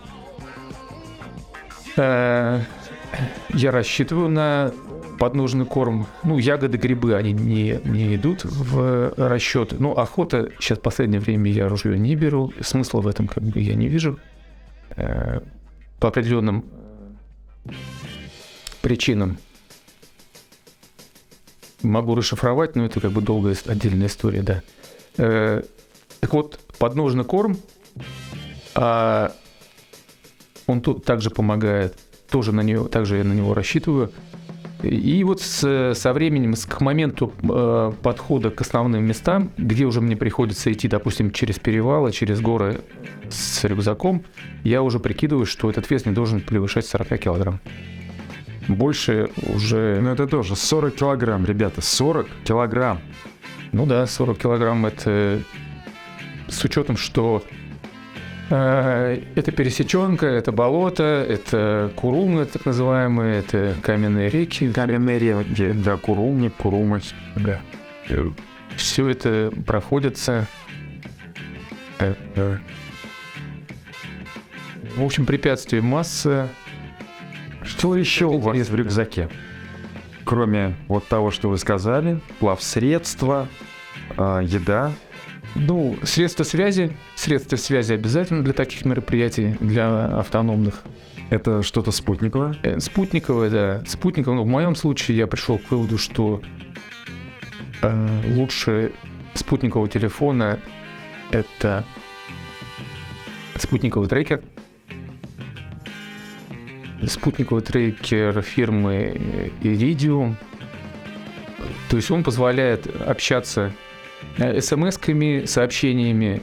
Э, 1.96 2.60
Я 3.54 3.72
рассчитываю 3.72 4.28
на 4.30 4.74
подножный 5.18 5.66
корм. 5.66 6.08
Ну, 6.24 6.38
ягоды, 6.38 6.78
грибы, 6.78 7.16
они 7.16 7.34
не, 7.34 7.80
не 7.84 8.16
идут 8.16 8.44
в 8.46 9.14
расчет. 9.18 9.80
Ну, 9.80 9.92
охота, 9.94 10.52
сейчас 10.60 10.78
в 10.78 10.82
последнее 10.82 11.20
время 11.20 11.52
я 11.52 11.68
ружье 11.68 11.98
не 11.98 12.16
беру. 12.16 12.54
Смысла 12.62 13.02
в 13.02 13.08
этом 13.08 13.28
как 13.28 13.44
бы 13.44 13.60
я 13.60 13.76
не 13.76 13.88
вижу. 13.88 14.20
Э, 14.96 15.42
По 16.00 16.08
определенным 16.10 16.66
причинам 18.82 19.38
могу 21.82 22.16
расшифровать, 22.16 22.76
но 22.76 22.86
это 22.86 23.00
как 23.00 23.12
бы 23.12 23.22
долгая 23.22 23.56
отдельная 23.66 24.08
история, 24.08 24.42
да. 24.42 24.62
Э, 25.18 25.64
Так 26.20 26.34
вот, 26.34 26.60
подножный 26.80 27.24
корм, 27.24 27.58
а 28.76 29.34
он 30.68 30.82
тут 30.82 31.06
также 31.06 31.30
помогает, 31.30 31.98
тоже 32.30 32.52
на 32.52 32.62
него, 32.62 32.88
также 32.88 33.18
я 33.18 33.24
на 33.24 33.34
него 33.34 33.54
рассчитываю. 33.54 34.12
И 34.84 35.24
вот 35.24 35.42
с- 35.42 35.94
со 35.96 36.14
временем, 36.14 36.56
с- 36.56 36.66
к 36.66 36.82
моменту 36.82 37.34
э, 37.44 37.92
подхода 38.04 38.52
к 38.52 38.62
основным 38.62 39.04
местам, 39.06 39.52
где 39.58 39.86
уже 39.86 40.02
мне 40.02 40.16
приходится 40.16 40.72
идти, 40.72 40.88
допустим, 40.88 41.32
через 41.32 41.58
перевалы, 41.58 42.12
через 42.12 42.42
горы 42.42 42.82
с 43.30 43.64
рюкзаком, 43.64 44.24
я 44.64 44.84
уже 44.84 45.00
прикидываю, 45.00 45.46
что 45.48 45.70
этот 45.70 45.90
вес 45.90 46.06
не 46.06 46.12
должен 46.12 46.42
превышать 46.42 46.86
40 46.86 47.18
килограмм. 47.18 47.60
Больше 48.68 49.30
уже 49.56 50.00
Ну 50.02 50.10
это 50.12 50.28
тоже 50.28 50.56
40 50.56 50.96
килограмм, 50.96 51.46
ребята, 51.46 51.82
40 51.82 52.28
килограмм. 52.44 53.00
Ну 53.72 53.86
да, 53.86 54.06
40 54.06 54.38
килограмм 54.38 54.86
это 54.86 55.40
с 56.50 56.64
учетом, 56.64 56.98
что 56.98 57.44
это 58.50 59.52
пересеченка, 59.52 60.26
это 60.26 60.52
болото, 60.52 61.04
это 61.28 61.92
курумы 61.96 62.46
так 62.46 62.66
называемые, 62.66 63.40
это 63.40 63.76
каменные 63.82 64.30
реки. 64.30 64.72
Каменные 64.72 65.20
реки, 65.20 65.72
да, 65.74 65.98
курумник, 65.98 66.54
курумы. 66.56 67.02
Да. 67.36 67.60
Все 68.76 69.10
это 69.10 69.52
проходится. 69.66 70.48
э, 72.00 72.14
э, 72.36 72.58
В 74.96 75.04
общем, 75.04 75.26
препятствий 75.26 75.82
масса. 75.82 76.48
Что 77.64 77.98
еще 77.98 78.26
у 78.28 78.38
вас 78.38 78.56
есть 78.56 78.70
в 78.70 78.76
рюкзаке? 78.76 79.30
Кроме 80.24 80.76
вот 80.88 81.08
того, 81.08 81.32
что 81.32 81.50
вы 81.50 81.58
сказали, 81.58 82.20
плавсредства, 82.40 83.48
еда. 84.18 84.94
Ну, 85.60 85.98
средства 86.04 86.44
связи. 86.44 86.96
Средства 87.16 87.56
связи 87.56 87.94
обязательно 87.94 88.44
для 88.44 88.54
таких 88.54 88.86
мероприятий, 88.86 89.56
для 89.60 90.06
автономных. 90.20 90.84
Это 91.30 91.64
что-то 91.64 91.92
спутниковое? 91.92 92.56
Э, 92.64 92.80
Спутниковая, 92.80 93.50
да. 93.50 93.84
Спутниковая. 93.86 94.38
Ну, 94.38 94.44
в 94.44 94.48
моем 94.48 94.76
случае 94.76 95.18
я 95.18 95.28
пришел 95.28 95.58
к 95.58 95.72
выводу, 95.72 95.98
что 95.98 96.42
э, 97.82 98.22
лучше 98.36 98.92
спутникового 99.34 99.90
телефона 99.90 100.60
это 101.32 101.84
спутниковый 103.56 104.08
трекер. 104.08 104.42
Спутниковый 107.06 107.64
трекер 107.64 108.42
фирмы 108.42 109.18
э, 109.20 109.50
Iridium. 109.62 110.36
То 111.90 111.98
есть 111.98 112.12
он 112.12 112.24
позволяет 112.24 112.88
общаться 113.02 113.72
э, 113.72 113.87
смс-ками, 114.38 115.46
сообщениями. 115.46 116.42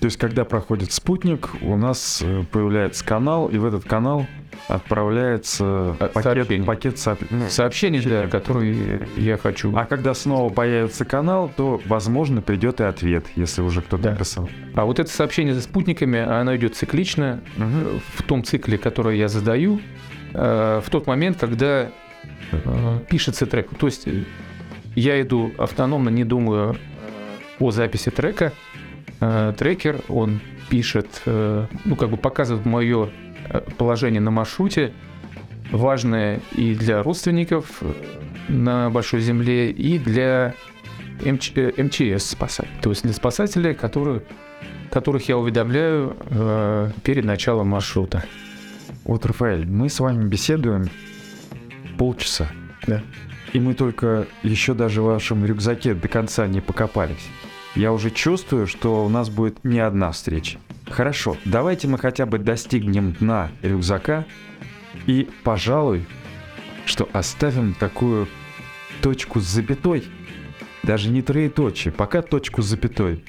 То 0.00 0.04
есть, 0.04 0.16
когда 0.16 0.44
проходит 0.44 0.92
спутник, 0.92 1.50
у 1.60 1.76
нас 1.76 2.22
э, 2.24 2.44
появляется 2.52 3.04
канал, 3.04 3.48
и 3.48 3.58
в 3.58 3.64
этот 3.64 3.84
канал 3.84 4.26
отправляется 4.68 5.64
А, 5.98 6.08
пакет, 6.08 6.22
сообщение. 6.22 6.64
пакет 6.66 6.94
сооб- 6.94 7.26
ну, 7.30 7.48
Сообщения, 7.48 8.00
да, 8.02 8.26
которые 8.28 9.08
я 9.16 9.36
хочу. 9.38 9.74
А 9.76 9.86
когда 9.86 10.14
снова 10.14 10.52
появится 10.52 11.04
канал, 11.04 11.50
то, 11.56 11.80
возможно, 11.86 12.42
придет 12.42 12.80
и 12.80 12.84
ответ, 12.84 13.26
если 13.34 13.60
уже 13.62 13.80
кто-то 13.82 14.02
Да. 14.04 14.10
написал. 14.12 14.48
А 14.74 14.84
вот 14.84 15.00
это 15.00 15.10
сообщение 15.10 15.54
за 15.54 15.62
спутниками, 15.62 16.20
оно 16.20 16.54
идет 16.54 16.76
циклично, 16.76 17.40
э, 17.56 17.98
в 18.14 18.22
том 18.22 18.44
цикле, 18.44 18.78
который 18.78 19.18
я 19.18 19.26
задаю, 19.28 19.80
э, 20.32 20.80
в 20.84 20.90
тот 20.90 21.06
момент, 21.08 21.38
когда 21.40 21.90
э, 22.52 22.98
пишется 23.10 23.46
трек. 23.46 23.68
То 23.78 23.86
есть 23.86 24.06
э, 24.06 24.22
я 24.94 25.20
иду 25.20 25.52
автономно, 25.58 26.08
не 26.08 26.24
думаю 26.24 26.74
э, 26.74 26.76
о 27.60 27.70
записи 27.70 28.10
трека. 28.10 28.52
Э, 29.20 29.52
Трекер, 29.56 30.00
он 30.08 30.40
пишет, 30.68 31.22
э, 31.26 31.66
ну, 31.84 31.96
как 31.96 32.10
бы 32.10 32.16
показывает 32.16 32.66
мое 32.66 33.10
положение 33.78 34.20
на 34.20 34.30
маршруте, 34.30 34.92
важное 35.70 36.40
и 36.54 36.74
для 36.74 37.02
родственников 37.02 37.82
на 38.48 38.90
Большой 38.90 39.20
Земле, 39.20 39.70
и 39.70 39.98
для 39.98 40.54
МЧ, 41.24 41.52
МЧС 41.76 42.30
спасателей. 42.30 42.74
То 42.82 42.90
есть 42.90 43.02
для 43.02 43.12
спасателей, 43.12 43.74
которые, 43.74 44.22
которых 44.90 45.28
я 45.28 45.36
уведомляю 45.36 46.16
э, 46.30 46.90
перед 47.02 47.24
началом 47.24 47.68
маршрута. 47.68 48.24
Вот, 49.04 49.24
Рафаэль, 49.26 49.66
мы 49.66 49.88
с 49.88 50.00
вами 50.00 50.26
беседуем 50.26 50.88
полчаса. 51.96 52.48
Да. 52.86 53.02
И 53.52 53.60
мы 53.60 53.74
только 53.74 54.26
еще 54.42 54.74
даже 54.74 55.02
в 55.02 55.06
вашем 55.06 55.44
рюкзаке 55.44 55.94
до 55.94 56.08
конца 56.08 56.46
не 56.46 56.60
покопались. 56.60 57.28
Я 57.74 57.92
уже 57.92 58.10
чувствую, 58.10 58.66
что 58.66 59.04
у 59.04 59.08
нас 59.08 59.30
будет 59.30 59.64
не 59.64 59.78
одна 59.78 60.12
встреча. 60.12 60.58
Хорошо, 60.90 61.36
давайте 61.44 61.86
мы 61.86 61.98
хотя 61.98 62.26
бы 62.26 62.38
достигнем 62.38 63.12
дна 63.12 63.50
рюкзака 63.62 64.26
и, 65.06 65.28
пожалуй, 65.44 66.06
что 66.86 67.08
оставим 67.12 67.74
такую 67.74 68.26
точку 69.02 69.40
с 69.40 69.44
запятой, 69.44 70.04
даже 70.82 71.10
не 71.10 71.22
троеточие, 71.22 71.92
пока 71.92 72.22
точку 72.22 72.62
с 72.62 72.66
запятой. 72.66 73.24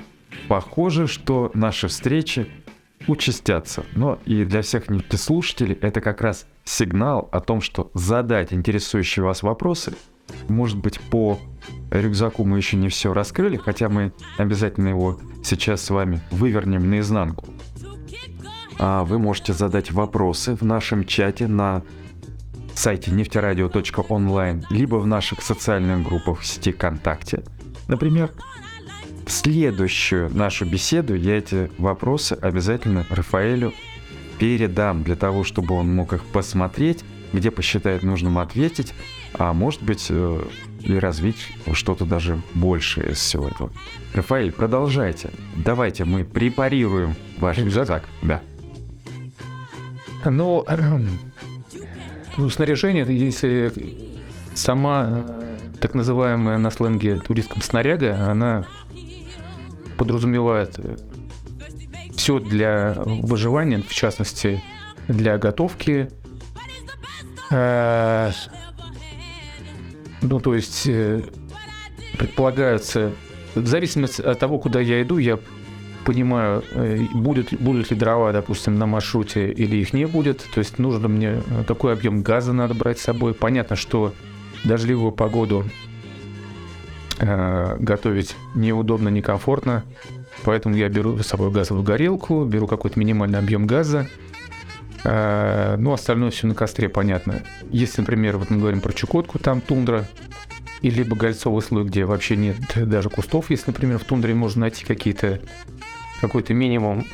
Похоже, 0.47 1.07
что 1.07 1.51
наши 1.53 1.87
встречи 1.87 2.47
участятся. 3.07 3.85
Но 3.93 4.19
и 4.25 4.45
для 4.45 4.61
всех 4.61 4.85
слушателей 5.11 5.77
это 5.81 6.01
как 6.01 6.21
раз 6.21 6.45
сигнал 6.69 7.27
о 7.31 7.39
том, 7.39 7.61
что 7.61 7.89
задать 7.93 8.53
интересующие 8.53 9.25
вас 9.25 9.41
вопросы. 9.41 9.93
Может 10.47 10.77
быть, 10.77 10.99
по 10.99 11.39
рюкзаку 11.89 12.43
мы 12.43 12.57
еще 12.57 12.77
не 12.77 12.89
все 12.89 13.13
раскрыли, 13.13 13.57
хотя 13.57 13.89
мы 13.89 14.13
обязательно 14.37 14.89
его 14.89 15.19
сейчас 15.43 15.81
с 15.81 15.89
вами 15.89 16.21
вывернем 16.29 16.87
наизнанку. 16.89 17.45
А 18.77 19.03
вы 19.03 19.17
можете 19.17 19.53
задать 19.53 19.91
вопросы 19.91 20.55
в 20.55 20.61
нашем 20.61 21.05
чате 21.05 21.47
на 21.47 21.83
сайте 22.75 23.11
нефтерадио.онлайн, 23.11 24.65
либо 24.69 24.97
в 24.97 25.07
наших 25.07 25.41
социальных 25.41 26.03
группах 26.03 26.39
в 26.39 26.45
сети 26.45 26.71
ВКонтакте. 26.71 27.43
Например, 27.87 28.31
в 29.25 29.31
следующую 29.31 30.33
нашу 30.33 30.65
беседу 30.65 31.15
я 31.15 31.39
эти 31.39 31.71
вопросы 31.77 32.33
обязательно 32.33 33.05
Рафаэлю 33.09 33.73
передам 34.39 35.03
для 35.03 35.15
того, 35.15 35.43
чтобы 35.43 35.75
он 35.75 35.93
мог 35.93 36.13
их 36.13 36.23
посмотреть, 36.25 37.03
где 37.33 37.51
посчитает 37.51 38.03
нужным 38.03 38.39
ответить, 38.39 38.93
а 39.37 39.53
может 39.53 39.83
быть 39.83 40.07
э, 40.09 40.41
и 40.81 40.95
развить 40.95 41.51
что-то 41.73 42.05
даже 42.05 42.41
большее 42.53 43.11
из 43.11 43.17
всего 43.17 43.49
этого. 43.49 43.71
Рафаэль, 44.13 44.51
продолжайте. 44.51 45.29
Давайте 45.55 46.05
мы 46.05 46.23
препарируем 46.23 47.15
ваш 47.37 47.57
Рюкзак? 47.57 47.81
рюкзак. 47.89 48.03
Да. 48.23 48.41
Но 50.25 50.65
ну, 52.37 52.49
снаряжение, 52.49 53.05
если 53.07 53.71
сама 54.55 55.07
э, 55.09 55.57
так 55.79 55.93
называемая 55.93 56.57
на 56.57 56.71
сленге 56.71 57.17
туристском 57.17 57.61
снаряга, 57.61 58.29
она 58.29 58.65
подразумевает 59.97 60.79
все 62.19 62.39
для 62.39 62.95
выживания, 62.97 63.81
в 63.81 63.93
частности, 63.93 64.61
для 65.07 65.37
готовки. 65.37 66.09
Э, 67.49 68.31
Ну, 70.21 70.41
то 70.41 70.53
есть 70.53 70.85
э, 70.85 71.21
предполагается, 72.17 73.13
в 73.55 73.65
зависимости 73.65 74.21
от 74.21 74.37
того, 74.37 74.59
куда 74.59 74.81
я 74.81 75.01
иду, 75.01 75.17
я 75.17 75.39
понимаю, 76.03 76.61
э, 76.73 77.05
будет, 77.13 77.53
будут 77.53 77.89
ли 77.89 77.95
дрова, 77.95 78.33
допустим, 78.33 78.75
на 78.75 78.85
маршруте 78.85 79.49
или 79.53 79.77
их 79.77 79.93
не 79.93 80.05
будет. 80.05 80.45
То 80.53 80.59
есть 80.59 80.77
нужно 80.77 81.07
мне, 81.07 81.41
какой 81.67 81.93
объем 81.93 82.21
газа 82.21 82.51
надо 82.51 82.73
брать 82.73 82.99
с 82.99 83.03
собой. 83.03 83.33
Понятно, 83.33 83.77
что 83.77 84.13
дождливую 84.65 85.13
погоду 85.13 85.63
готовить 87.21 88.35
неудобно, 88.55 89.09
некомфортно. 89.09 89.83
Поэтому 90.43 90.75
я 90.75 90.89
беру 90.89 91.17
с 91.17 91.27
собой 91.27 91.51
газовую 91.51 91.83
горелку, 91.83 92.45
беру 92.45 92.67
какой-то 92.67 92.99
минимальный 92.99 93.39
объем 93.39 93.67
газа. 93.67 94.07
Э, 95.03 95.75
ну, 95.77 95.93
остальное 95.93 96.31
все 96.31 96.47
на 96.47 96.55
костре, 96.55 96.89
понятно. 96.89 97.43
Если, 97.69 98.01
например, 98.01 98.37
вот 98.37 98.49
мы 98.49 98.57
говорим 98.57 98.81
про 98.81 98.93
Чукотку, 98.93 99.39
там 99.39 99.61
тундра, 99.61 100.07
и 100.81 100.89
либо 100.89 101.15
гольцовый 101.15 101.61
слой, 101.61 101.83
где 101.83 102.05
вообще 102.05 102.37
нет 102.37 102.55
даже 102.75 103.09
кустов, 103.09 103.49
если, 103.49 103.65
например, 103.67 103.99
в 103.99 104.05
тундре 104.05 104.33
можно 104.33 104.61
найти 104.61 104.85
какие-то 104.85 105.41
какой-то 106.21 106.53
минимум 106.53 107.05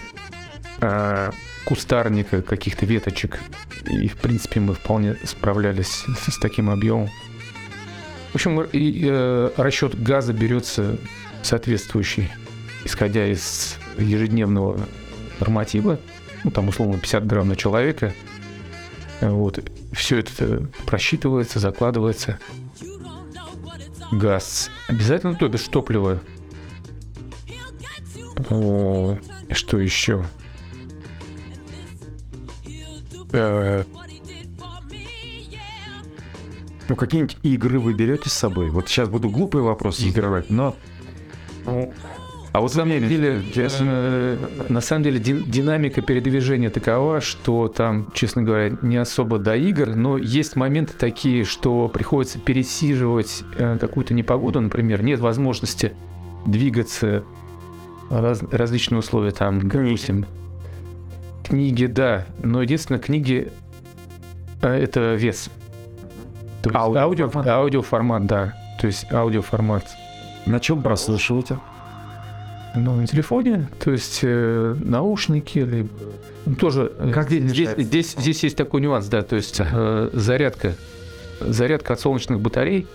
э, 0.81 1.31
кустарника, 1.65 2.41
каких-то 2.41 2.85
веточек. 2.85 3.39
И, 3.87 4.07
в 4.07 4.17
принципе, 4.17 4.59
мы 4.59 4.73
вполне 4.73 5.15
справлялись 5.23 6.05
с 6.27 6.37
таким 6.39 6.69
объемом. 6.69 7.09
В 8.31 8.35
общем, 8.35 8.61
и, 8.61 9.05
э, 9.07 9.51
расчет 9.57 10.01
газа 10.01 10.33
берется 10.33 10.97
соответствующий, 11.41 12.29
исходя 12.85 13.27
из 13.27 13.77
ежедневного 13.97 14.79
норматива, 15.39 15.99
ну, 16.43 16.51
там, 16.51 16.69
условно, 16.69 16.97
50 16.97 17.27
грамм 17.27 17.49
на 17.49 17.55
человека. 17.55 18.13
Вот. 19.19 19.59
Все 19.91 20.19
это 20.19 20.67
просчитывается, 20.85 21.59
закладывается. 21.59 22.39
Газ. 24.11 24.69
Обязательно, 24.87 25.35
то 25.35 25.47
бишь 25.47 25.67
топливо. 25.67 26.21
О, 28.49 29.17
что 29.51 29.79
еще? 29.79 30.25
Э, 33.31 33.83
Ну, 36.87 36.95
какие-нибудь 36.95 37.37
игры 37.41 37.79
вы 37.79 37.93
берете 37.93 38.29
с 38.29 38.33
собой? 38.33 38.69
Вот 38.69 38.87
сейчас 38.87 39.09
буду 39.09 39.29
глупые 39.29 39.63
вопросы 39.63 40.07
задавать, 40.11 40.49
но... 40.49 40.75
А 42.55 42.61
вот 42.61 42.71
На 42.73 42.75
самом 42.83 43.09
деле, 43.09 43.41
э, 43.57 44.37
на 44.69 44.79
самом 44.79 45.03
деле 45.03 45.19
ди- 45.19 45.43
динамика 45.43 46.01
передвижения 46.01 46.69
такова, 46.69 47.19
что 47.19 47.67
там, 47.67 48.07
честно 48.13 48.43
говоря, 48.43 48.77
не 48.81 48.95
особо 48.95 49.39
до 49.39 49.57
игр, 49.57 49.93
но 49.93 50.17
есть 50.17 50.55
моменты 50.55 50.93
такие, 50.97 51.43
что 51.43 51.89
приходится 51.89 52.39
пересиживать 52.39 53.43
э, 53.57 53.77
какую-то 53.77 54.13
непогоду, 54.13 54.61
например, 54.61 55.03
нет 55.03 55.19
возможности 55.19 55.91
двигаться, 56.45 57.25
раз- 58.09 58.41
различные 58.51 58.99
условия 58.99 59.31
там, 59.31 59.67
допустим. 59.67 60.25
Книги, 61.43 61.87
да, 61.87 62.25
но 62.41 62.61
единственное, 62.61 63.01
книги 63.01 63.51
э, 64.61 64.69
это 64.69 65.15
вес. 65.15 65.49
То 66.63 66.69
есть 66.69 66.75
Аудиоформат. 66.77 67.47
аудио, 67.47 67.53
аудиоформат, 67.53 68.25
да. 68.27 68.53
То 68.79 68.87
есть 68.87 69.11
аудиоформат. 69.11 69.85
На 70.45 70.61
чем 70.61 70.81
прослушиваете? 70.81 71.57
Ну, 72.75 72.95
на 72.95 73.07
телефоне, 73.07 73.69
то 73.83 73.91
есть 73.91 74.19
э, 74.23 74.75
наушники, 74.83 75.59
либо 75.59 75.89
ну, 76.45 76.55
тоже. 76.55 76.91
э, 76.99 77.11
Как 77.11 77.27
здесь 77.29 77.43
здесь, 77.51 77.69
здесь, 77.77 78.15
здесь 78.17 78.43
есть 78.43 78.57
такой 78.57 78.81
нюанс, 78.81 79.07
да, 79.07 79.21
то 79.21 79.35
есть 79.35 79.59
э, 79.59 80.09
зарядка, 80.13 80.73
зарядка 81.39 81.93
от 81.93 81.99
солнечных 81.99 82.39
батарей. 82.41 82.87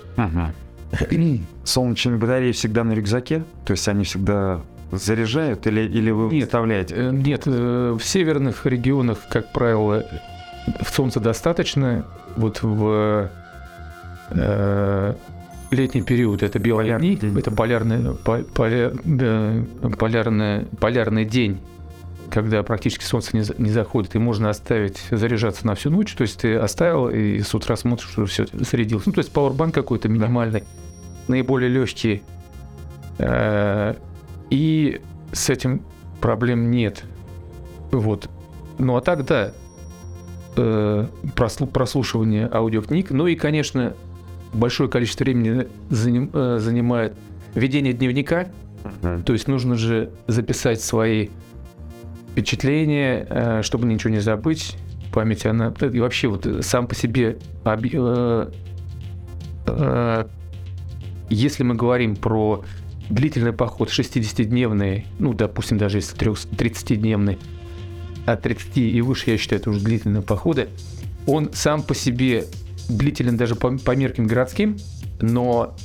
Солнечные 1.64 2.16
батареи 2.16 2.52
всегда 2.52 2.84
на 2.84 2.92
рюкзаке? 2.92 3.44
То 3.64 3.72
есть 3.72 3.86
они 3.88 4.04
всегда 4.04 4.60
заряжают 4.92 5.66
или, 5.66 5.82
или 5.82 6.10
вы 6.10 6.34
Нет. 6.34 6.44
вставляете? 6.46 6.94
Э, 6.96 7.10
Нет, 7.12 7.42
э, 7.46 7.96
в 7.98 8.04
северных 8.04 8.66
регионах, 8.66 9.18
как 9.30 9.52
правило, 9.52 10.04
солнца 10.86 11.20
достаточно. 11.20 12.04
Вот 12.36 12.62
в 12.62 13.28
э, 14.30 15.14
летний 15.70 16.02
период 16.02 16.42
это 16.42 16.58
день. 17.16 17.38
это 17.38 17.50
полярный, 17.50 18.14
по- 18.14 18.40
поля- 18.40 18.92
полярный, 19.96 20.66
полярный 20.78 21.24
день, 21.24 21.60
когда 22.30 22.62
практически 22.62 23.04
солнце 23.04 23.36
не, 23.36 23.44
не 23.58 23.70
заходит, 23.70 24.14
и 24.14 24.18
можно 24.18 24.50
оставить 24.50 24.98
заряжаться 25.10 25.66
на 25.66 25.74
всю 25.74 25.90
ночь. 25.90 26.12
То 26.14 26.22
есть 26.22 26.40
ты 26.40 26.56
оставил, 26.56 27.08
и 27.08 27.40
с 27.40 27.54
утра 27.54 27.76
смотришь, 27.76 28.08
что 28.10 28.26
все 28.26 28.46
зарядилось. 28.52 29.06
Ну, 29.06 29.12
то 29.12 29.18
есть 29.20 29.32
пауэрбанк 29.32 29.74
какой-то 29.74 30.08
минимальный, 30.08 30.64
наиболее 31.28 31.68
легкий. 31.68 32.22
Э, 33.18 33.94
И 34.50 35.00
с 35.32 35.48
этим 35.50 35.82
проблем 36.20 36.70
нет. 36.70 37.04
Вот. 37.92 38.28
Ну 38.78 38.96
а 38.96 39.00
так, 39.00 39.24
да, 39.26 39.52
э, 40.56 41.06
прослу- 41.36 41.66
прослушивание 41.66 42.48
аудиокниг. 42.52 43.10
Ну 43.10 43.26
и, 43.26 43.36
конечно, 43.36 43.94
большое 44.52 44.88
количество 44.88 45.24
времени 45.24 45.66
заним- 45.90 46.30
э, 46.32 46.58
занимает 46.58 47.14
ведение 47.54 47.92
дневника. 47.92 48.48
Мгм. 49.02 49.22
То 49.22 49.32
есть 49.32 49.48
нужно 49.48 49.76
же 49.76 50.10
записать 50.26 50.80
свои 50.80 51.28
впечатления, 52.32 53.26
э, 53.28 53.62
чтобы 53.62 53.86
ничего 53.86 54.10
не 54.10 54.20
забыть. 54.20 54.76
Память, 55.12 55.44
она... 55.46 55.74
И 55.80 56.00
вообще 56.00 56.28
вот 56.28 56.46
э, 56.46 56.62
сам 56.62 56.86
по 56.86 56.94
себе... 56.94 57.38
э, 57.64 58.50
э, 59.66 60.24
Если 61.28 61.62
мы 61.62 61.74
говорим 61.74 62.16
про 62.16 62.64
длительный 63.08 63.52
поход 63.52 63.88
60-дневный, 63.90 65.06
ну, 65.18 65.32
допустим, 65.34 65.78
даже 65.78 65.98
если 65.98 66.16
30-дневный, 66.16 67.38
от 68.26 68.42
30 68.42 68.78
и 68.78 69.00
выше, 69.00 69.30
я 69.30 69.38
считаю, 69.38 69.60
это 69.60 69.70
уже 69.70 69.80
длительные 69.80 70.22
походы, 70.22 70.68
он 71.26 71.50
сам 71.52 71.82
по 71.82 71.94
себе 71.94 72.46
длителен 72.88 73.36
даже 73.36 73.54
по, 73.54 73.76
по 73.76 73.94
меркам 73.96 74.26
городским, 74.26 74.76
но 75.20 75.76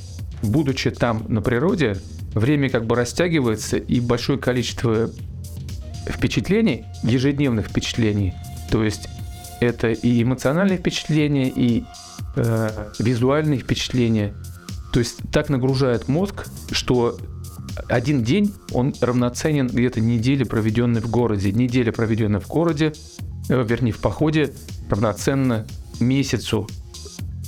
будучи 0.42 0.90
там 0.90 1.24
на 1.28 1.42
природе, 1.42 1.96
время 2.34 2.68
как 2.70 2.86
бы 2.86 2.96
растягивается, 2.96 3.76
и 3.76 4.00
большое 4.00 4.38
количество 4.38 5.10
впечатлений, 6.08 6.84
ежедневных 7.02 7.68
впечатлений, 7.68 8.34
то 8.70 8.84
есть 8.84 9.08
это 9.60 9.88
и 9.88 10.22
эмоциональные 10.22 10.78
впечатления, 10.78 11.48
и 11.48 11.84
э, 12.36 12.90
визуальные 12.98 13.60
впечатления, 13.60 14.34
то 14.92 15.00
есть 15.00 15.18
так 15.32 15.48
нагружает 15.48 16.08
мозг, 16.08 16.46
что 16.70 17.18
один 17.88 18.22
день, 18.22 18.54
он 18.72 18.94
равноценен 19.00 19.66
где-то 19.66 20.00
неделе, 20.00 20.44
проведенной 20.44 21.00
в 21.00 21.10
городе. 21.10 21.52
Неделя, 21.52 21.92
проведенная 21.92 22.40
в 22.40 22.48
городе, 22.48 22.92
э, 23.48 23.64
вернее, 23.68 23.92
в 23.92 23.98
походе, 23.98 24.52
равноценна 24.88 25.66
месяцу 26.00 26.68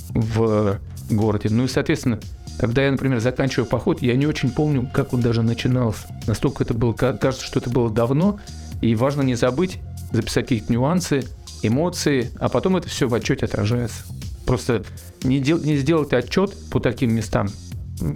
в 0.09 0.79
городе. 1.09 1.49
Ну 1.49 1.65
и, 1.65 1.67
соответственно, 1.67 2.19
когда 2.59 2.83
я, 2.83 2.91
например, 2.91 3.19
заканчиваю 3.19 3.65
поход, 3.67 4.01
я 4.01 4.15
не 4.15 4.25
очень 4.25 4.51
помню, 4.51 4.89
как 4.93 5.13
он 5.13 5.21
даже 5.21 5.41
начинался. 5.41 6.07
Настолько 6.27 6.63
это 6.63 6.73
было, 6.73 6.93
ка- 6.93 7.13
кажется, 7.13 7.45
что 7.45 7.59
это 7.59 7.69
было 7.69 7.89
давно, 7.89 8.39
и 8.81 8.95
важно 8.95 9.21
не 9.21 9.35
забыть 9.35 9.79
записать 10.11 10.45
какие-то 10.45 10.71
нюансы, 10.73 11.23
эмоции, 11.61 12.31
а 12.39 12.49
потом 12.49 12.77
это 12.77 12.89
все 12.89 13.07
в 13.07 13.13
отчете 13.13 13.45
отражается. 13.45 14.03
Просто 14.45 14.83
не, 15.23 15.39
дел- 15.39 15.63
не 15.63 15.77
сделать 15.77 16.13
отчет 16.13 16.53
по 16.71 16.79
таким 16.79 17.13
местам 17.13 17.49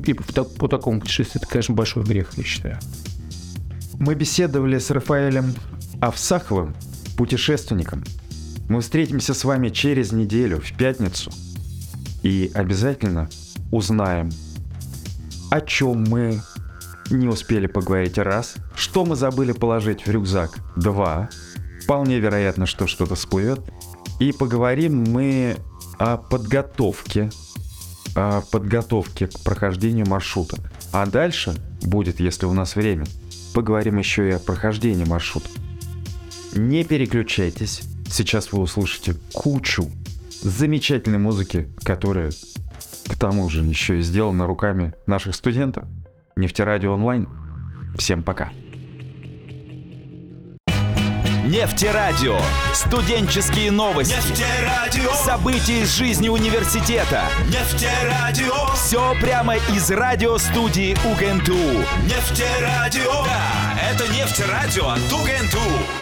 и 0.05 0.13
по, 0.13 0.33
так- 0.33 0.53
по 0.55 0.67
такому 0.67 0.99
путешествию, 1.01 1.41
это, 1.41 1.51
конечно, 1.51 1.75
большой 1.75 2.03
грех, 2.03 2.31
я 2.37 2.43
считаю. 2.43 2.79
Мы 3.99 4.15
беседовали 4.15 4.77
с 4.79 4.89
Рафаэлем 4.89 5.53
Авсаховым, 6.01 6.75
путешественником. 7.15 8.03
Мы 8.69 8.81
встретимся 8.81 9.33
с 9.33 9.43
вами 9.43 9.69
через 9.69 10.11
неделю, 10.11 10.59
в 10.59 10.75
пятницу. 10.75 11.31
И 12.23 12.49
обязательно 12.53 13.29
узнаем, 13.71 14.31
о 15.51 15.61
чем 15.61 16.05
мы 16.05 16.41
не 17.09 17.27
успели 17.27 17.67
поговорить 17.67 18.17
раз, 18.17 18.55
что 18.75 19.05
мы 19.05 19.15
забыли 19.15 19.51
положить 19.51 20.05
в 20.05 20.09
рюкзак 20.09 20.57
два, 20.75 21.29
вполне 21.83 22.19
вероятно, 22.19 22.65
что 22.65 22.87
что-то 22.87 23.15
всплывет. 23.15 23.59
И 24.19 24.31
поговорим 24.31 25.03
мы 25.11 25.57
о 25.99 26.17
подготовке, 26.17 27.29
о 28.15 28.41
подготовке 28.41 29.27
к 29.27 29.39
прохождению 29.41 30.07
маршрута. 30.07 30.57
А 30.91 31.05
дальше 31.05 31.55
будет, 31.81 32.19
если 32.19 32.45
у 32.45 32.53
нас 32.53 32.75
время, 32.75 33.05
поговорим 33.53 33.97
еще 33.97 34.29
и 34.29 34.31
о 34.31 34.39
прохождении 34.39 35.05
маршрута. 35.05 35.49
Не 36.55 36.83
переключайтесь, 36.83 37.81
сейчас 38.09 38.51
вы 38.51 38.61
услышите 38.61 39.15
кучу 39.33 39.89
замечательной 40.43 41.19
музыки, 41.19 41.69
которая 41.83 42.31
к 43.07 43.15
тому 43.17 43.49
же 43.49 43.63
еще 43.63 43.99
и 43.99 44.01
сделана 44.01 44.45
руками 44.47 44.93
наших 45.07 45.35
студентов. 45.35 45.85
Нефтерадио 46.35 46.93
онлайн. 46.93 47.27
Всем 47.97 48.23
пока. 48.23 48.51
Нефтерадио. 51.45 52.37
Студенческие 52.73 53.69
новости. 53.71 54.13
Нефтерадио, 54.15 55.11
События 55.13 55.81
из 55.81 55.95
жизни 55.95 56.29
университета. 56.29 57.25
нефтерадио, 57.49 58.73
Все 58.73 59.13
прямо 59.21 59.55
из 59.57 59.91
радиостудии 59.91 60.93
УГНТУ. 61.05 61.53
нефтерадио. 62.05 63.25
Да, 63.25 63.79
это 63.91 64.07
нефтерадио 64.13 64.87
от 64.87 64.99
УГНТУ. 65.11 65.99